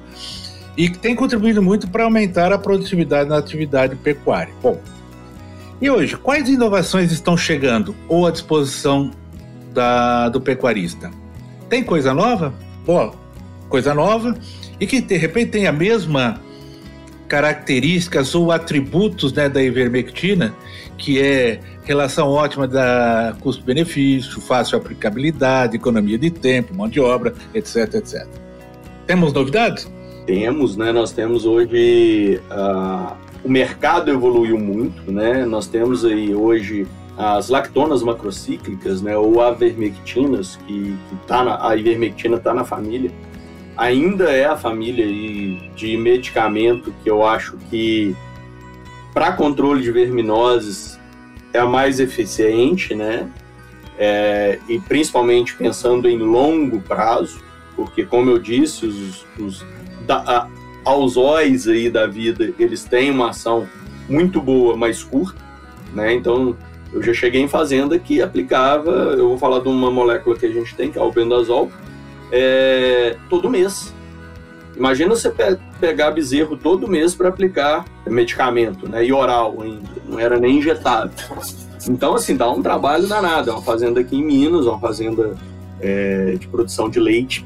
[0.78, 4.54] e que tem contribuído muito para aumentar a produtividade na atividade pecuária.
[4.64, 4.80] Bom,
[5.82, 9.12] e hoje, quais inovações estão chegando ou à disposição
[9.74, 11.12] da, do pecuarista?
[11.68, 12.54] Tem coisa nova?
[12.86, 13.14] Bom,
[13.68, 14.34] coisa nova
[14.80, 16.40] e que de repente tem a mesma
[17.30, 20.54] características ou atributos né, da ivermectina,
[20.98, 27.94] que é relação ótima da custo-benefício, fácil aplicabilidade, economia de tempo, mão de obra, etc,
[27.94, 28.28] etc.
[29.06, 29.90] Temos novidades?
[30.26, 30.92] Temos, né?
[30.92, 35.46] Nós temos hoje uh, o mercado evoluiu muito, né?
[35.46, 36.86] Nós temos aí hoje
[37.18, 39.18] as lactonas macrocíclicas, né?
[39.18, 43.12] Ou avermectinas, que, que tá na, a ivermectina está na família
[43.80, 45.08] ainda é a família
[45.74, 48.14] de medicamento que eu acho que
[49.14, 51.00] para controle de verminoses
[51.54, 53.32] é a mais eficiente, né?
[53.98, 57.42] É, e principalmente pensando em longo prazo,
[57.76, 59.66] porque como eu disse, os, os
[60.06, 60.48] da, a,
[61.72, 63.68] aí da vida eles têm uma ação
[64.10, 65.42] muito boa, mas curta,
[65.94, 66.14] né?
[66.14, 66.56] Então
[66.92, 70.52] eu já cheguei em fazenda que aplicava, eu vou falar de uma molécula que a
[70.52, 71.72] gente tem, que é o bendazol,
[72.32, 73.94] é, todo mês.
[74.76, 79.06] Imagina você pe pegar bezerro todo mês para aplicar medicamento, né?
[79.06, 81.12] E oral ainda, não era nem injetável.
[81.90, 83.50] Então, assim, dá um trabalho danado.
[83.50, 85.36] É uma fazenda aqui em Minas, uma fazenda
[85.80, 87.46] é, de produção de leite.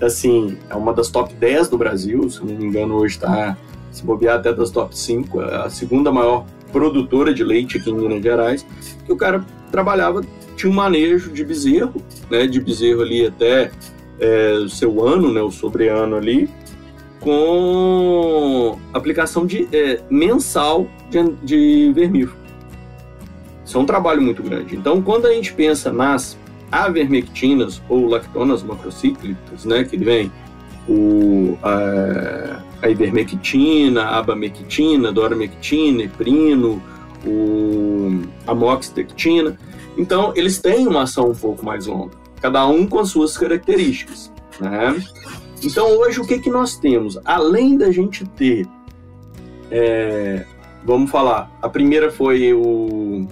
[0.00, 3.56] Assim, é uma das top 10 do Brasil, se não me engano, hoje está
[3.96, 7.94] se bobear até das top 5, é a segunda maior produtora de leite aqui em
[7.94, 8.66] Minas Gerais,
[9.06, 10.20] que o cara trabalhava,
[10.54, 13.70] tinha um manejo de bezerro, né, de bezerro ali até
[14.20, 16.48] é, o seu ano, né, o sobreano ali,
[17.20, 22.40] com aplicação de, é, mensal de, de vermífugo.
[23.64, 24.76] Isso é um trabalho muito grande.
[24.76, 26.38] Então, quando a gente pensa nas
[26.70, 30.30] avermectinas ou lactonas macrocíclicas, né, que vem
[30.88, 36.80] o, a, a ivermectina, a abamectina, doramectina, heprino,
[37.26, 39.58] o amoxicectina.
[39.98, 44.32] Então, eles têm uma ação um pouco mais longa cada um com as suas características.
[44.60, 45.02] Né?
[45.64, 47.18] Então, hoje, o que, que nós temos?
[47.24, 48.64] Além da gente ter,
[49.68, 50.44] é,
[50.84, 53.26] vamos falar, a primeira foi o,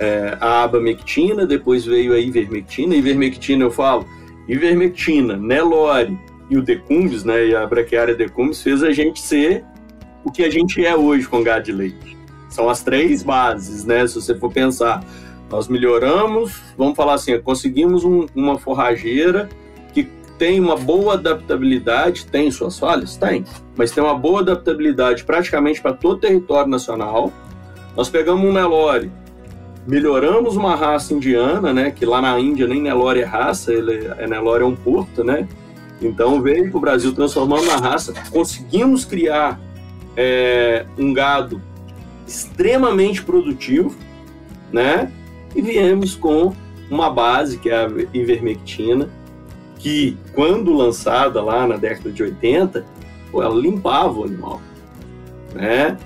[0.00, 2.96] é, a abamectina, depois veio a ivermectina.
[2.96, 4.04] Ivermectina, eu falo,
[4.48, 6.18] ivermectina, Nelore
[6.50, 9.64] e o decumbis, né, e a braquiária decumbis, fez a gente ser
[10.24, 12.18] o que a gente é hoje com gado de leite.
[12.48, 15.04] São as três bases, né, se você for pensar
[15.50, 19.48] nós melhoramos, vamos falar assim, conseguimos um, uma forrageira
[19.92, 20.08] que
[20.38, 23.16] tem uma boa adaptabilidade, tem suas falhas?
[23.16, 23.44] Tem,
[23.76, 27.32] mas tem uma boa adaptabilidade praticamente para todo o território nacional.
[27.96, 29.10] Nós pegamos um Nelore,
[29.86, 34.26] melhoramos uma raça indiana, né, que lá na Índia nem Nelore é raça, ele é,
[34.26, 35.48] Nelore é um porto, né,
[36.00, 39.60] Então veio para o Brasil transformando a raça, conseguimos criar
[40.16, 41.60] é, um gado
[42.26, 43.94] extremamente produtivo,
[44.72, 45.10] né?
[45.54, 46.54] E viemos com
[46.90, 49.08] uma base que é a ivermectina,
[49.78, 52.84] que quando lançada lá na década de 80,
[53.30, 54.60] pô, ela limpava o animal,
[55.54, 55.96] né?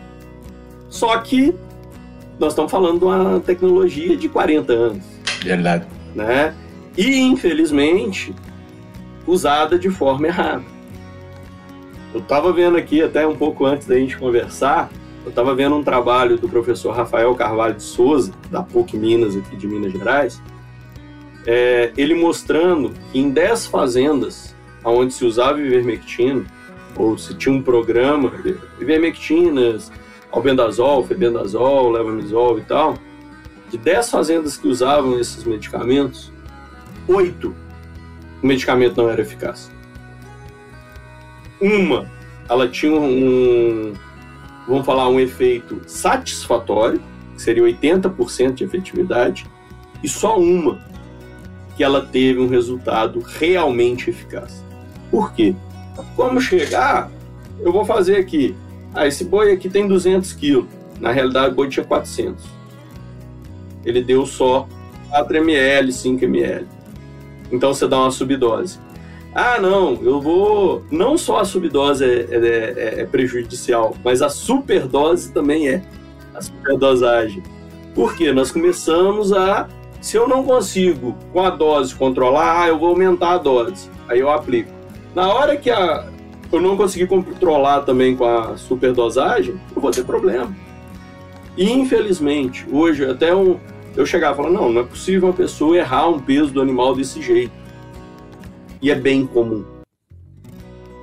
[0.89, 1.55] Só que
[2.39, 5.05] nós estamos falando de uma tecnologia de 40 anos.
[5.43, 5.87] Verdade.
[6.15, 6.55] Né?
[6.97, 8.35] E, infelizmente,
[9.27, 10.65] usada de forma errada.
[12.13, 14.89] Eu estava vendo aqui, até um pouco antes da gente conversar,
[15.25, 19.57] eu estava vendo um trabalho do professor Rafael Carvalho de Souza, da PUC Minas, aqui
[19.57, 20.43] de Minas Gerais,
[21.47, 26.45] é, ele mostrando que em 10 fazendas onde se usava ivermectina,
[26.97, 28.33] ou se tinha um programa,
[28.79, 29.91] ivermectinas,
[30.31, 32.99] albendazol, febendazol, levamisol e tal,
[33.71, 36.31] de 10 fazendas que usavam esses medicamentos,
[37.09, 37.65] 8
[38.45, 39.73] o medicamento não era eficaz.
[41.59, 42.07] Uma,
[42.47, 43.95] ela tinha um,
[44.67, 47.01] vamos falar, um efeito satisfatório,
[47.35, 49.47] que seria 80% de efetividade,
[50.03, 50.79] e só uma
[51.77, 54.65] que ela teve um resultado realmente eficaz.
[55.11, 55.55] Por quê?
[56.17, 57.11] Como chegar?
[57.61, 58.55] Eu vou fazer aqui.
[58.95, 60.67] Ah, esse boi aqui tem 200 quilos.
[61.01, 62.45] Na realidade, o boi tinha 400.
[63.85, 64.69] Ele deu só
[65.11, 66.67] 4 ml, 5 ml.
[67.51, 68.79] Então você dá uma subdose.
[69.35, 70.85] Ah, não, eu vou.
[70.91, 75.83] Não só a subdose é, é, é, é prejudicial, mas a superdose também é.
[76.35, 77.43] A superdosagem.
[77.95, 78.33] Por quê?
[78.33, 79.69] Nós começamos a.
[80.01, 83.91] Se eu não consigo com a dose controlar, ah, eu vou aumentar a dose.
[84.09, 84.71] Aí eu aplico.
[85.15, 86.07] Na hora que a,
[86.53, 90.55] eu não conseguir controlar também com a superdosagem, eu vou ter problema.
[91.57, 93.59] E infelizmente, hoje até um,
[93.97, 96.95] eu chegava e falava, não, não é possível uma pessoa errar um peso do animal
[96.95, 97.64] desse jeito.
[98.85, 99.65] E é bem comum.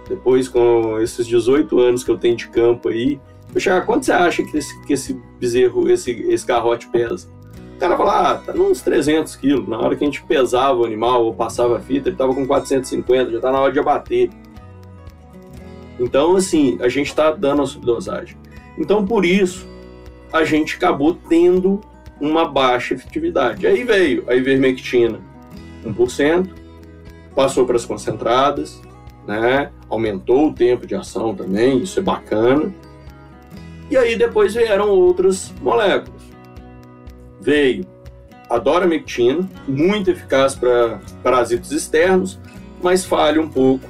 [0.08, 3.20] Depois, com esses 18 anos que eu tenho de campo aí,
[3.56, 7.28] eu chegava, quanto você acha que esse, que esse bezerro, esse, esse garrote pesa?
[7.76, 9.68] O cara fala, ah, tá uns 300 quilos.
[9.68, 12.46] Na hora que a gente pesava o animal ou passava a fita, ele tava com
[12.46, 14.30] 450, já tá na hora de abater.
[16.00, 18.38] Então, assim, a gente está dando a subdosagem.
[18.78, 19.68] Então, por isso,
[20.32, 21.82] a gente acabou tendo
[22.20, 23.66] uma baixa efetividade.
[23.66, 25.20] Aí veio a ivermectina,
[25.84, 26.61] 1%,
[27.36, 28.82] passou para as concentradas,
[29.28, 29.72] né?
[29.90, 32.74] aumentou o tempo de ação também, isso é bacana.
[33.90, 36.22] E aí depois vieram outras moléculas.
[37.40, 37.86] Veio
[38.50, 42.40] a doramectina, muito eficaz para parasitos externos,
[42.82, 43.86] mas falha um pouco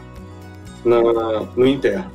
[0.84, 1.02] na,
[1.56, 2.12] no interno.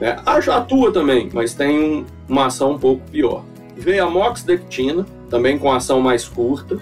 [0.00, 0.16] Né?
[0.24, 3.44] Atua também, mas tem uma ação um pouco pior.
[3.76, 6.78] Veio a moxidectina, também com ação mais curta.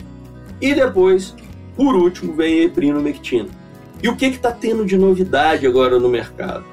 [0.60, 1.34] E depois,
[1.76, 3.48] por último, vem a eprinomectina.
[4.02, 6.64] E o que está tendo de novidade agora no mercado?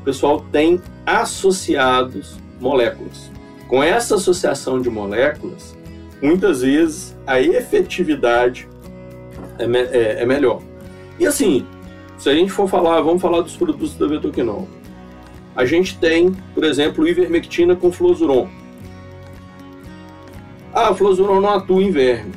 [0.00, 3.30] O pessoal tem associados moléculas.
[3.68, 5.76] Com essa associação de moléculas,
[6.20, 8.68] muitas vezes a efetividade
[9.58, 10.60] é, me é, é melhor.
[11.18, 11.66] E assim,
[12.18, 14.68] se a gente for falar, vamos falar dos produtos da Vetoquinol.
[15.54, 18.48] A gente tem, por exemplo, ivermectina com fluozuron.
[20.72, 22.32] Ah, a fluozuron não atua em verme,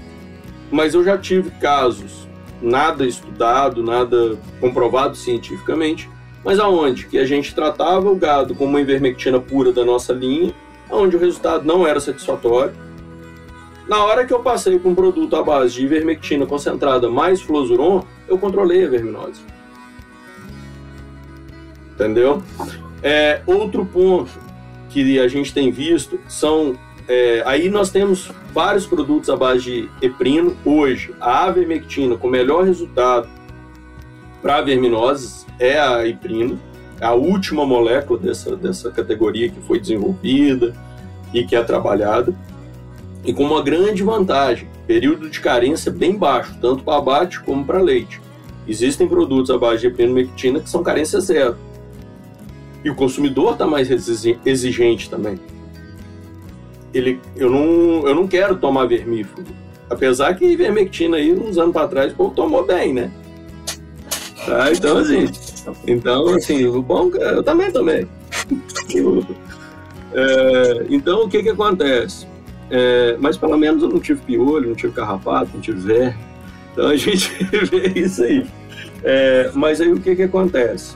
[0.72, 2.28] mas eu já tive casos,
[2.64, 6.10] nada estudado, nada comprovado cientificamente,
[6.44, 10.54] mas aonde que a gente tratava o gado com uma ivermectina pura da nossa linha,
[10.90, 12.74] onde o resultado não era satisfatório.
[13.88, 18.04] Na hora que eu passei para um produto à base de ivermectina concentrada mais fluozuron,
[18.28, 19.42] eu controlei a verminose.
[21.94, 22.42] Entendeu?
[23.02, 24.32] É, outro ponto
[24.90, 29.90] que a gente tem visto são é, aí nós temos vários produtos à base de
[30.02, 30.56] eprino.
[30.64, 33.28] Hoje, a avermectina com melhor resultado
[34.42, 36.60] para verminoses é a eprino,
[37.00, 40.74] é a última molécula dessa, dessa categoria que foi desenvolvida
[41.34, 42.34] e que é trabalhada.
[43.26, 47.82] E com uma grande vantagem, período de carência bem baixo, tanto para abate como para
[47.82, 48.22] leite.
[48.68, 51.58] Existem produtos à base de eprinomectina que são carência zero.
[52.84, 53.90] E o consumidor está mais
[54.46, 55.40] exigente também
[56.94, 59.44] ele, eu, não, eu não quero tomar vermífugo.
[59.90, 63.12] Apesar que vermectina aí, uns anos para trás, o povo tomou bem, né?
[64.46, 65.26] Tá, então, assim,
[65.88, 68.06] então, assim, o bom, eu também tomei.
[70.14, 72.28] é, então, o que que acontece?
[72.70, 76.18] É, mas pelo menos eu não tive piolho, não tive carrapato, não tive verme.
[76.72, 77.30] Então a gente
[77.66, 78.46] vê isso aí.
[79.04, 80.96] É, mas aí o que que acontece?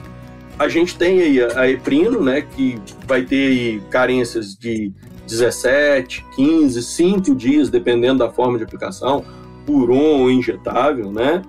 [0.58, 4.92] A gente tem aí a, a Eprino, né, que vai ter carências de
[5.28, 9.24] 17, 15, 5 dias, dependendo da forma de aplicação,
[9.66, 11.42] por um injetável, né?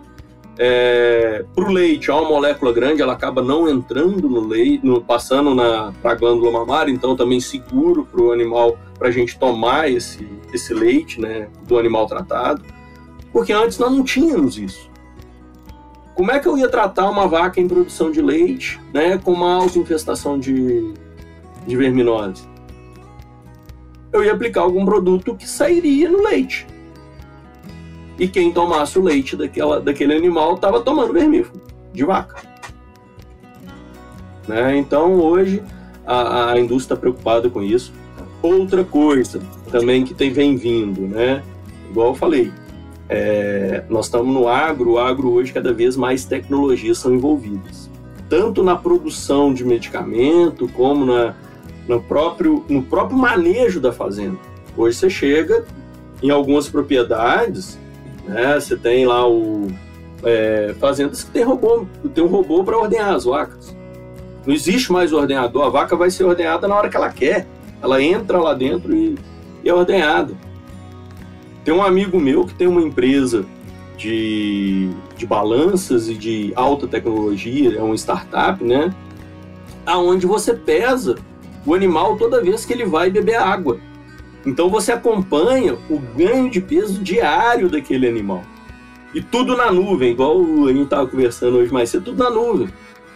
[0.61, 5.01] É, para o leite, há uma molécula grande, ela acaba não entrando no leite, no,
[5.01, 5.55] passando
[6.01, 10.27] para a glândula mamária, então também seguro para o animal, para a gente tomar esse,
[10.53, 12.61] esse leite né, do animal tratado,
[13.31, 14.89] porque antes nós não tínhamos isso.
[16.13, 19.53] Como é que eu ia tratar uma vaca em produção de leite né, com uma
[19.53, 20.93] alta infestação de,
[21.65, 22.43] de verminose?
[24.11, 26.65] Eu ia aplicar algum produto que sairia no leite
[28.19, 31.61] e quem tomasse o leite daquela, daquele animal estava tomando vermífugo
[31.93, 32.43] de vaca.
[34.47, 34.77] Né?
[34.77, 35.63] Então hoje
[36.05, 37.93] a, a indústria está preocupada com isso.
[38.41, 39.41] Outra coisa
[39.71, 41.41] também que tem, vem vindo, né?
[41.89, 42.51] igual eu falei,
[43.07, 47.89] é, nós estamos no agro, o agro hoje cada vez mais tecnologias são envolvidas,
[48.29, 51.35] tanto na produção de medicamento como na,
[51.89, 54.37] no, próprio, no próprio manejo da fazenda.
[54.77, 55.65] Hoje você chega
[56.21, 57.79] em algumas propriedades,
[58.27, 58.59] né?
[58.59, 59.67] Você tem lá o
[60.23, 63.75] é, fazendas que tem robô, tem um robô para ordenhar as vacas.
[64.45, 67.47] Não existe mais ordenador, a vaca vai ser ordenhada na hora que ela quer.
[67.81, 69.17] Ela entra lá dentro e,
[69.63, 70.35] e é ordenhada.
[71.65, 73.45] Tem um amigo meu que tem uma empresa
[73.97, 78.93] de, de balanças e de alta tecnologia, é uma startup, né?
[79.85, 81.15] Aonde você pesa
[81.65, 83.79] o animal toda vez que ele vai beber água.
[84.45, 88.43] Então você acompanha o ganho de peso diário daquele animal.
[89.13, 92.69] E tudo na nuvem, igual a gente estava conversando hoje mais cedo, tudo na nuvem.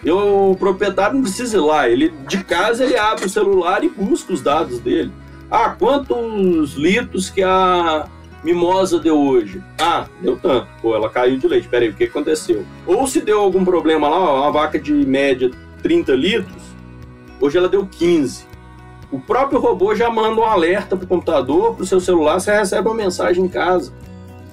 [0.04, 3.90] Eu, o proprietário não precisa ir lá, ele de casa ele abre o celular e
[3.90, 5.12] busca os dados dele.
[5.50, 8.08] Ah, quantos litros que a
[8.44, 9.64] mimosa deu hoje?
[9.80, 10.68] Ah, deu tanto.
[10.82, 11.68] Pô, ela caiu de leite.
[11.68, 12.66] Peraí, o que aconteceu?
[12.86, 15.52] Ou se deu algum problema lá, uma vaca de média
[15.84, 16.63] 30 litros,
[17.44, 18.46] hoje ela deu 15.
[19.12, 22.56] O próprio robô já manda um alerta para o computador, para o seu celular, você
[22.56, 23.94] recebe uma mensagem em casa.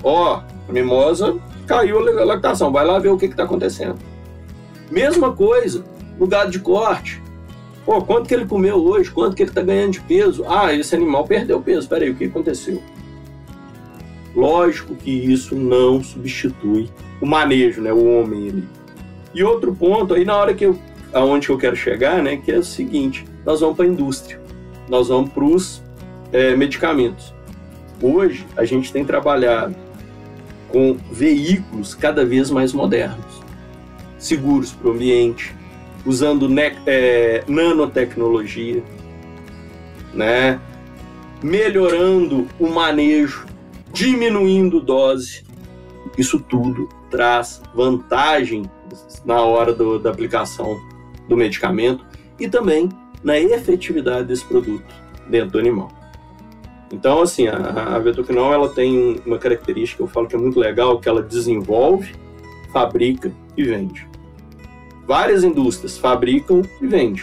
[0.02, 1.36] Ó, oh, a mimosa
[1.68, 3.96] caiu a lactação, vai lá ver o que está acontecendo.
[4.90, 5.84] Mesma coisa
[6.18, 7.22] no gado de corte.
[7.86, 9.10] Pô, quanto que ele comeu hoje?
[9.10, 10.44] Quanto que ele está ganhando de peso?
[10.48, 11.88] Ah, esse animal perdeu peso.
[11.88, 12.82] Peraí, o que aconteceu?
[14.34, 17.92] Lógico que isso não substitui o manejo, né?
[17.92, 18.68] O homem ali.
[19.32, 20.78] E outro ponto aí na hora que eu,
[21.12, 22.36] aonde eu quero chegar, né?
[22.36, 24.40] Que é o seguinte: nós vamos para a indústria
[24.90, 25.80] nós vamos para os
[26.32, 27.32] é, medicamentos.
[28.02, 29.76] Hoje, a gente tem trabalhado
[30.68, 33.40] com veículos cada vez mais modernos,
[34.18, 35.54] seguros para o ambiente,
[36.04, 36.48] usando
[36.86, 38.82] é, nanotecnologia,
[40.12, 40.60] né?
[41.42, 43.46] melhorando o manejo,
[43.92, 45.44] diminuindo dose.
[46.18, 48.68] Isso tudo traz vantagem
[49.24, 50.80] na hora do, da aplicação
[51.30, 52.04] do medicamento
[52.38, 52.88] e também
[53.22, 54.84] na efetividade desse produto
[55.28, 55.88] dentro do animal.
[56.92, 60.98] Então, assim, a, a ela tem uma característica que eu falo que é muito legal,
[60.98, 62.12] que ela desenvolve,
[62.72, 64.08] fabrica e vende.
[65.06, 67.22] Várias indústrias fabricam e vendem.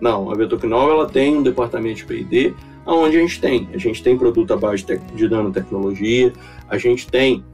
[0.00, 2.54] Não, a Vetoquinol, ela tem um departamento de P&D,
[2.84, 6.32] onde a gente tem, a gente tem produto à base de, de nanotecnologia,
[6.68, 7.44] a gente tem,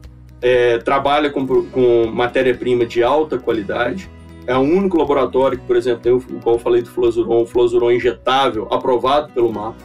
[0.41, 4.09] é, trabalha com, com matéria-prima de alta qualidade,
[4.47, 7.47] é o único laboratório que, por exemplo, tem o, qual eu falei do Flozuron, o
[7.47, 9.77] Flozuron injetável, aprovado pelo MAPA.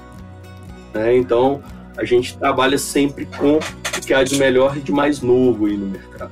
[0.94, 1.18] Né?
[1.18, 1.62] Então,
[1.98, 5.78] a gente trabalha sempre com o que há de melhor e de mais novo aí
[5.78, 6.32] no mercado.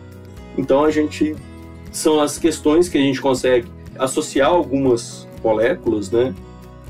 [0.57, 1.36] Então, a gente
[1.91, 3.67] são as questões que a gente consegue
[3.97, 6.34] associar algumas moléculas, né?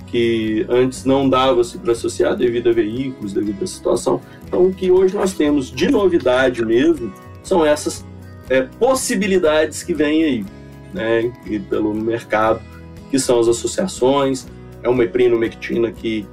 [0.07, 4.21] Que antes não dava-se para associar devido a veículos, devido à situação.
[4.47, 7.11] Então, o que hoje nós temos de novidade mesmo
[7.41, 8.05] são essas
[8.49, 10.45] é, possibilidades que vêm aí
[10.93, 12.61] né, e pelo mercado,
[13.09, 14.47] que são as associações.
[14.81, 16.25] É uma eprinomectina que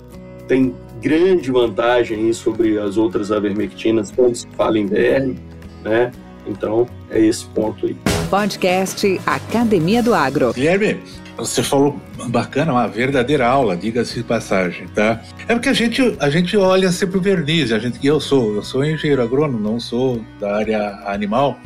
[0.48, 5.38] tem grande vantagem sobre as outras avermectinas quando se fala em verme,
[5.82, 6.10] né?
[6.46, 7.96] Então, é esse ponto aí.
[8.28, 10.52] Podcast Academia do Agro.
[10.52, 11.00] Guilherme,
[11.36, 15.22] você falou bacana, uma verdadeira aula, diga-se de passagem, tá?
[15.48, 18.62] É porque a gente, a gente olha sempre o verniz, a gente, eu sou, eu
[18.62, 21.58] sou engenheiro agrônomo, não sou da área animal.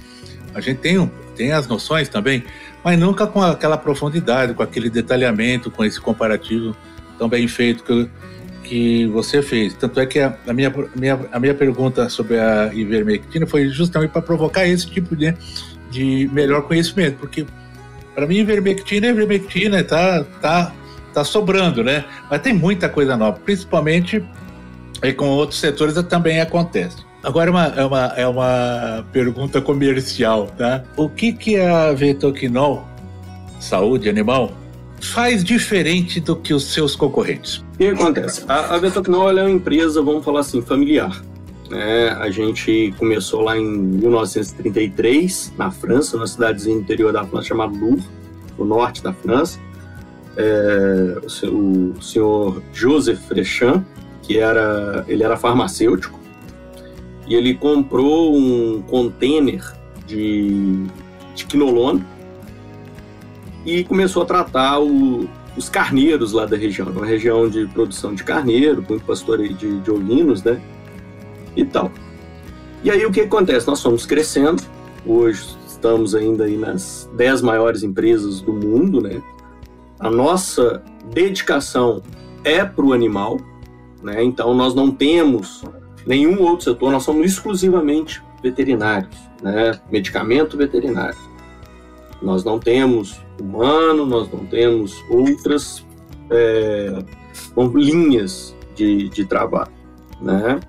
[0.55, 2.45] A gente tem, tem as noções também,
[2.85, 6.77] mas nunca com aquela profundidade, com aquele detalhamento, com esse comparativo
[7.19, 8.11] tão bem feito que,
[8.63, 9.73] que você fez.
[9.73, 14.11] Tanto é que a, a minha, minha, a minha pergunta sobre a ivermectina foi justamente
[14.11, 15.35] para provocar esse tipo de,
[15.91, 17.47] de melhor conhecimento, porque
[18.15, 20.73] para mim ivermectina é ivermectina, tá, tá,
[21.15, 22.05] tá sobrando, né?
[22.31, 24.23] Mas tem muita coisa nova, principalmente
[25.01, 26.99] aí com outros setores também acontece.
[27.25, 30.85] Agora é uma, é uma, é uma pergunta comercial, tá?
[30.95, 32.87] O que, que a Vetoquinol,
[33.59, 34.53] saúde animal,
[35.01, 37.57] faz diferente do que os seus concorrentes?
[37.57, 38.45] O que acontece?
[38.47, 41.25] A, a Vetoquinol é uma empresa, vamos falar assim, familiar.
[41.71, 42.11] Né?
[42.11, 48.07] A gente começou lá em 1933, na França, numa cidadezinha interior da França chamada Lourdes,
[48.59, 49.59] no norte da França.
[50.37, 53.83] É, o senhor Joseph Frechamp,
[54.21, 56.24] que era, ele era farmacêutico,
[57.27, 59.63] e ele comprou um container
[60.07, 60.85] de,
[61.35, 62.05] de quinolona
[63.65, 68.23] e começou a tratar o, os carneiros lá da região, uma região de produção de
[68.23, 70.61] carneiro, muito pastoreio de, de ovinos, né?
[71.57, 71.91] E tal.
[72.83, 73.67] E aí o que acontece?
[73.67, 74.63] Nós fomos crescendo,
[75.07, 79.23] hoje estamos ainda aí nas 10 maiores empresas do mundo, né?
[79.99, 82.03] A nossa dedicação
[82.43, 83.39] é para o animal,
[84.03, 84.23] né?
[84.23, 85.65] Então nós não temos
[86.07, 89.81] nenhum outro setor, nós somos exclusivamente veterinários, né?
[89.91, 91.19] Medicamento veterinário.
[92.21, 95.85] Nós não temos humano, nós não temos outras
[96.31, 97.05] é,
[97.75, 99.73] linhas de, de trabalho,
[100.21, 100.61] né?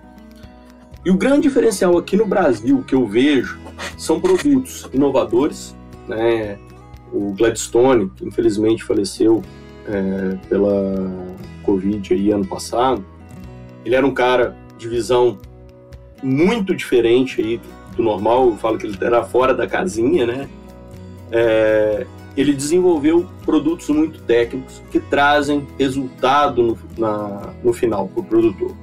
[1.06, 3.60] E o grande diferencial aqui no Brasil que eu vejo
[3.98, 5.76] são produtos inovadores,
[6.08, 6.58] né?
[7.14, 9.44] O Gladstone, que infelizmente faleceu
[9.88, 11.12] é, pela
[11.64, 13.06] Covid aí ano passado,
[13.86, 15.38] ele era um cara de visão
[16.22, 17.62] muito diferente aí
[17.96, 20.50] do normal, eu falo que ele era fora da casinha, né?
[21.32, 22.06] É,
[22.36, 28.76] ele desenvolveu produtos muito técnicos que trazem resultado no, na, no final para o produtor.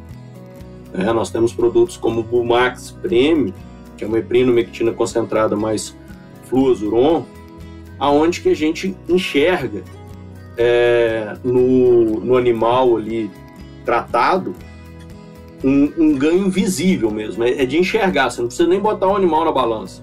[0.95, 3.53] É, nós temos produtos como o Bumax Premium,
[3.97, 5.95] que é uma heprinomectina concentrada mais
[6.49, 7.25] fluozuron,
[7.99, 9.83] aonde que a gente enxerga
[10.57, 13.31] é, no, no animal ali
[13.85, 14.55] tratado
[15.63, 19.17] um, um, ganho visível mesmo, é, é, de enxergar, você não precisa nem botar o
[19.17, 20.03] animal na balança.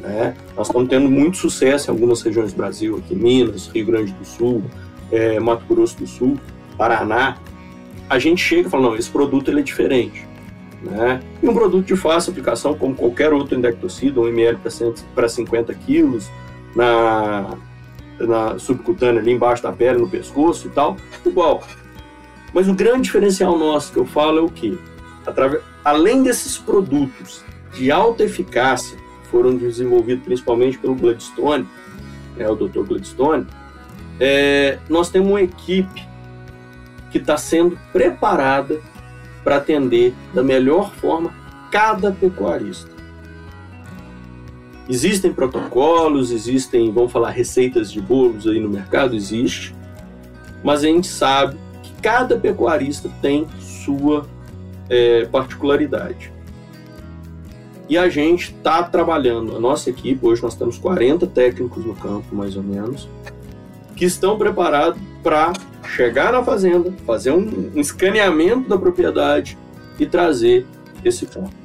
[0.00, 0.34] Né?
[0.56, 4.24] Nós estamos tendo muito sucesso em algumas regiões do Brasil, aqui Minas, Rio Grande do
[4.24, 4.62] Sul,
[5.10, 6.38] é, Mato Grosso do Sul,
[6.76, 7.36] Paraná.
[8.08, 10.26] A gente chega e fala, não, esse produto ele é diferente.
[10.82, 11.20] Né?
[11.42, 14.58] E um produto de fácil aplicação, como qualquer outro indectocida, um ml
[15.14, 16.30] para 50 quilos,
[16.74, 17.56] na,
[18.18, 21.62] na subcutânea ali embaixo da pele, no pescoço e tal, igual.
[22.52, 24.78] Mas o grande diferencial nosso que eu falo é o que?
[25.84, 28.98] Além desses produtos de alta eficácia,
[29.30, 31.66] foram desenvolvidos principalmente pelo Gladstone,
[32.36, 32.82] né, o Dr.
[32.82, 33.46] Gladstone,
[34.18, 36.08] é, nós temos uma equipe
[37.10, 38.80] que está sendo preparada
[39.42, 41.32] para atender da melhor forma
[41.70, 42.90] cada pecuarista.
[44.88, 49.74] Existem protocolos, existem, vamos falar, receitas de bolos aí no mercado, existe,
[50.64, 51.56] mas a gente sabe
[52.00, 54.26] cada pecuarista tem sua
[54.88, 56.32] é, particularidade.
[57.88, 62.34] E a gente está trabalhando, a nossa equipe, hoje nós temos 40 técnicos no campo,
[62.34, 63.08] mais ou menos,
[63.96, 65.52] que estão preparados para
[65.88, 69.58] chegar na fazenda, fazer um, um escaneamento da propriedade
[69.98, 70.66] e trazer
[71.04, 71.60] esse ponto.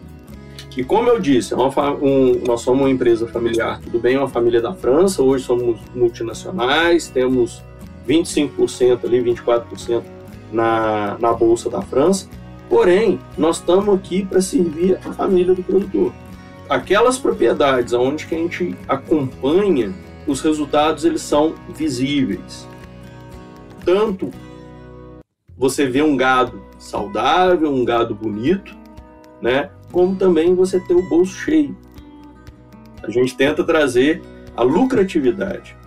[0.76, 4.28] E como eu disse, é uma, um, nós somos uma empresa familiar, tudo bem, uma
[4.28, 7.64] família da França, hoje somos multinacionais, temos
[8.08, 10.04] 25% ali, 24%
[10.52, 12.28] na, na Bolsa da França,
[12.70, 16.14] Porém, nós estamos aqui para servir a família do produtor.
[16.68, 19.94] Aquelas propriedades onde que a gente acompanha,
[20.26, 22.68] os resultados eles são visíveis.
[23.86, 24.32] Tanto
[25.56, 28.76] você vê um gado saudável, um gado bonito,
[29.40, 29.70] né?
[29.92, 31.78] Como também você ter o bolso cheio.
[33.04, 34.24] A gente tenta trazer
[34.58, 35.78] a lucratividade.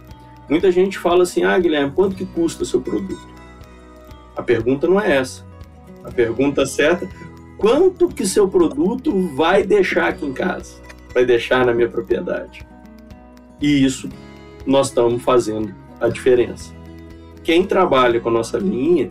[0.48, 3.37] Muita gente fala assim: "Ah, Guilherme, quanto que custa seu produto?"
[4.38, 5.44] A pergunta não é essa.
[6.04, 7.08] A pergunta certa,
[7.58, 10.80] quanto que seu produto vai deixar aqui em casa?
[11.12, 12.64] Vai deixar na minha propriedade?
[13.60, 14.08] E isso
[14.64, 16.72] nós estamos fazendo a diferença.
[17.42, 19.08] Quem trabalha com a nossa linha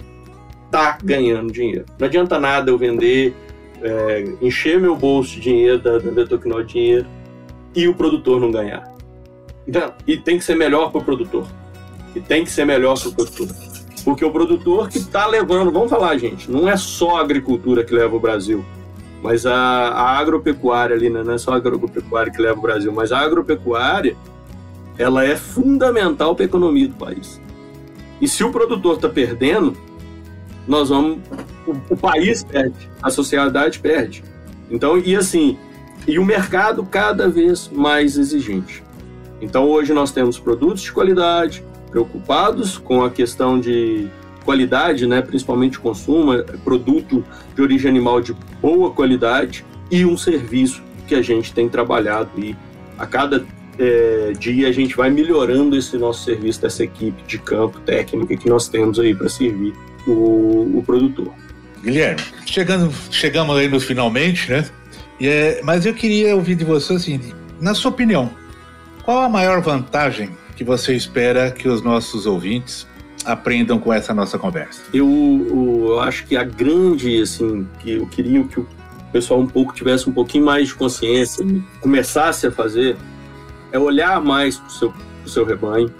[0.65, 1.85] está ganhando dinheiro.
[1.99, 3.35] Não adianta nada eu vender,
[3.81, 7.07] é, encher meu bolso de dinheiro da, da Vetoquinol de dinheiro
[7.75, 8.95] e o produtor não ganhar.
[9.67, 11.45] Então, e tem que ser melhor para o produtor.
[12.15, 13.66] E tem que ser melhor para o produtor.
[14.07, 17.93] Porque o produtor que está levando, vamos falar, gente, não é só a agricultura que
[17.93, 18.63] leva o Brasil,
[19.21, 21.23] mas a, a agropecuária ali, né?
[21.25, 24.15] não é só a agropecuária que leva o Brasil, mas a agropecuária,
[24.97, 27.41] ela é fundamental para a economia do país.
[28.21, 29.75] E se o produtor está perdendo,
[30.65, 31.19] nós vamos.
[31.67, 34.23] O, o, país perde, a sociedade perde.
[34.71, 35.57] Então, e assim,
[36.07, 38.81] e o mercado cada vez mais exigente.
[39.41, 44.07] Então, hoje nós temos produtos de qualidade, preocupados com a questão de
[44.45, 47.23] qualidade, né, principalmente consumo, é, produto
[47.53, 52.55] de origem animal de boa qualidade e um serviço que a gente tem trabalhado e
[52.97, 53.45] a cada
[53.77, 58.49] é, dia a gente vai melhorando esse nosso serviço dessa equipe de campo técnica que
[58.49, 59.73] nós temos aí para servir
[60.07, 61.31] o, o, produtor.
[61.83, 64.65] Guilherme, chegando, chegamos aí nos finalmente, né?
[65.21, 67.19] É, mas eu queria ouvir de você assim,
[67.59, 68.31] na sua opinião,
[69.03, 72.87] qual a maior vantagem que você espera que os nossos ouvintes
[73.23, 74.81] aprendam com essa nossa conversa?
[74.91, 78.67] Eu, eu acho que a grande, assim, que eu queria que o
[79.11, 81.45] pessoal um pouco tivesse um pouquinho mais de consciência,
[81.79, 82.97] começasse a fazer,
[83.71, 84.93] é olhar mais para o seu,
[85.27, 85.93] seu rebanho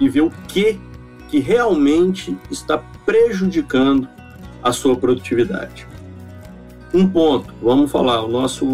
[0.00, 0.78] e ver o que
[1.28, 2.76] que realmente está
[3.06, 4.06] prejudicando
[4.62, 5.86] a sua produtividade.
[6.92, 8.66] Um ponto, vamos falar, o nosso,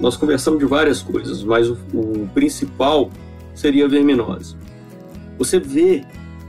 [0.00, 3.08] nós conversamos de várias coisas, mas o, o principal
[3.54, 4.56] seria a verminose.
[5.42, 6.04] Você vê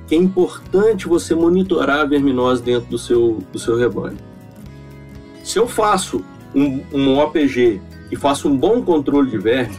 [0.08, 4.18] que é importante você monitorar a verminose dentro do seu, do seu rebanho.
[5.44, 6.24] Se eu faço
[6.54, 7.82] um, um OPG
[8.12, 9.76] e faço um bom controle de verme,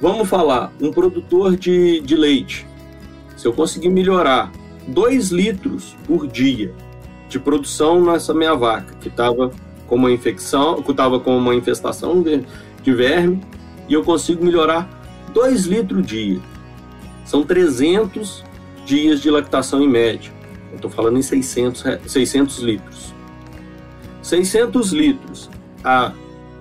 [0.00, 2.66] vamos falar, um produtor de, de leite,
[3.36, 4.50] se eu conseguir melhorar
[4.88, 6.72] 2 litros por dia
[7.28, 9.50] de produção nessa minha vaca, que estava
[9.86, 12.42] com uma infecção, que estava com uma infestação de,
[12.82, 13.42] de verme,
[13.90, 14.88] e eu consigo melhorar
[15.34, 16.40] 2 litros dia.
[17.32, 18.44] São 300
[18.84, 20.30] dias de lactação em média.
[20.68, 23.14] Eu estou falando em 600, 600 litros.
[24.20, 25.48] 600 litros.
[25.82, 26.12] Ah,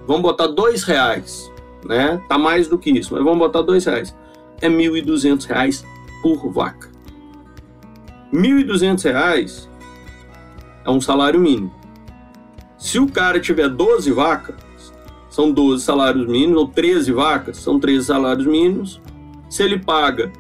[0.08, 1.52] vamos botar dois reais,
[1.84, 2.24] né?
[2.30, 4.16] Tá mais do que isso, mas vamos botar dois reais.
[4.62, 5.86] É 1.200 reais
[6.24, 6.90] por vaca.
[8.32, 9.68] R$ 1.200
[10.86, 11.76] é um salário mínimo.
[12.78, 14.56] Se o cara tiver 12 vacas,
[15.30, 19.02] são 12 salários mínimos, ou 13 vacas, são 13 salários mínimos.
[19.50, 20.32] Se ele paga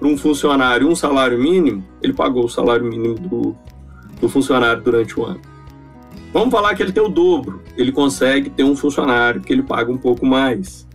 [0.00, 3.56] para um funcionário um salário mínimo, ele pagou o salário mínimo do,
[4.20, 5.40] do funcionário durante o ano.
[6.32, 9.92] Vamos falar que ele tem o dobro, ele consegue ter um funcionário que ele paga
[9.92, 10.88] um pouco mais,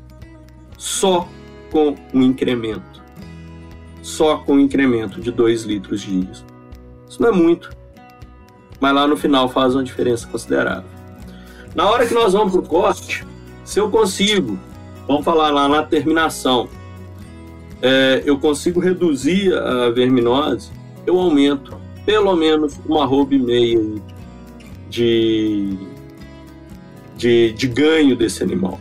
[0.78, 1.30] só
[1.72, 2.96] com um incremento
[4.06, 6.30] só com um incremento de 2 litros dia.
[7.10, 7.72] Isso não é muito,
[8.80, 10.90] mas lá no final faz uma diferença considerável.
[11.74, 13.26] Na hora que nós vamos para o corte,
[13.64, 14.60] se eu consigo,
[15.08, 16.70] vamos falar lá na terminação,
[17.82, 20.72] é, eu consigo reduzir a verminose,
[21.06, 23.80] eu aumento pelo menos uma arroba e meia
[24.90, 25.78] de,
[27.18, 28.80] de, de ganho desse animal,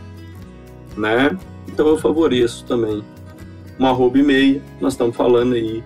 [0.95, 1.37] né?
[1.67, 3.03] Então eu favoreço também
[3.77, 5.83] uma arroba e meia, nós estamos falando aí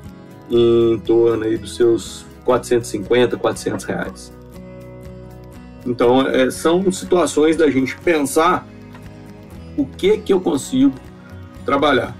[0.52, 4.34] em torno aí dos seus 450, 400 reais.
[5.86, 8.68] Então, é, são situações da gente pensar
[9.78, 10.94] o que que eu consigo
[11.66, 12.16] trabalhar.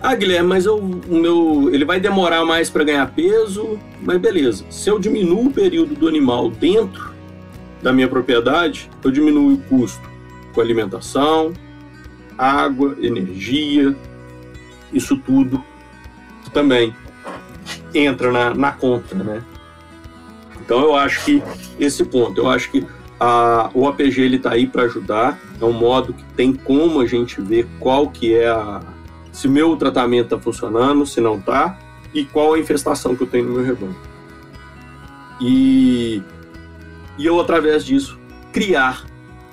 [0.00, 4.64] Ah, Guilherme, mas eu, o meu, ele vai demorar mais para ganhar peso, mas beleza.
[4.70, 7.12] Se eu diminuo o período do animal dentro
[7.82, 10.08] da minha propriedade, eu diminuo o custo
[10.54, 11.52] com alimentação,
[12.36, 13.94] água, energia,
[14.92, 15.62] isso tudo
[16.52, 16.94] também
[17.92, 19.42] entra na, na conta, né?
[20.60, 21.42] Então eu acho que
[21.78, 22.86] esse ponto, eu acho que
[23.18, 27.06] a, o APG ele está aí para ajudar, é um modo que tem como a
[27.06, 28.80] gente ver qual que é a
[29.38, 31.78] se meu tratamento está funcionando, se não está
[32.12, 33.94] e qual a infestação que eu tenho no meu rebanho.
[35.40, 36.20] E,
[37.16, 38.18] e eu através disso
[38.52, 39.06] criar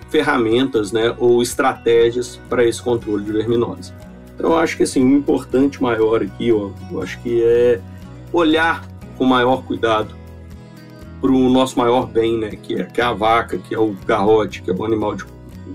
[0.10, 3.94] ferramentas, né, ou estratégias para esse controle de verminose.
[4.34, 7.80] Então, eu acho que assim, o importante maior aqui, ó, eu acho que é
[8.34, 8.84] olhar
[9.20, 10.16] com maior cuidado
[11.22, 13.96] para o nosso maior bem, né, que é, que é a vaca, que é o
[14.04, 15.26] garrote, que é o animal de,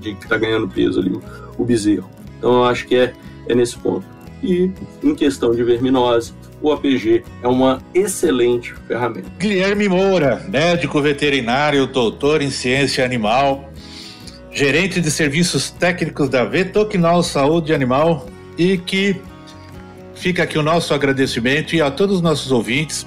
[0.00, 1.22] de que está ganhando peso ali, o,
[1.56, 2.10] o bezerro.
[2.38, 3.14] Então, eu acho que é,
[3.50, 4.04] é nesse ponto.
[4.42, 4.70] E
[5.02, 6.32] em questão de verminose,
[6.62, 9.30] o APG é uma excelente ferramenta.
[9.38, 13.70] Guilherme Moura, médico veterinário, doutor em ciência animal,
[14.50, 18.26] gerente de serviços técnicos da Vetoquinol Saúde Animal,
[18.56, 19.16] e que
[20.14, 23.06] fica aqui o nosso agradecimento e a todos os nossos ouvintes.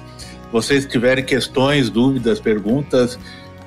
[0.52, 3.18] Vocês tiverem questões, dúvidas, perguntas,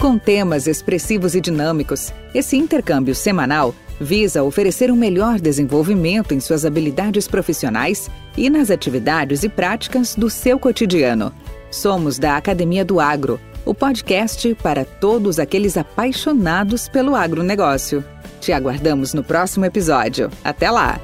[0.00, 6.64] Com temas expressivos e dinâmicos, esse intercâmbio semanal visa oferecer um melhor desenvolvimento em suas
[6.64, 11.32] habilidades profissionais e nas atividades e práticas do seu cotidiano.
[11.68, 18.04] Somos da Academia do Agro, o podcast para todos aqueles apaixonados pelo agronegócio.
[18.40, 20.30] Te aguardamos no próximo episódio.
[20.44, 21.00] Até lá!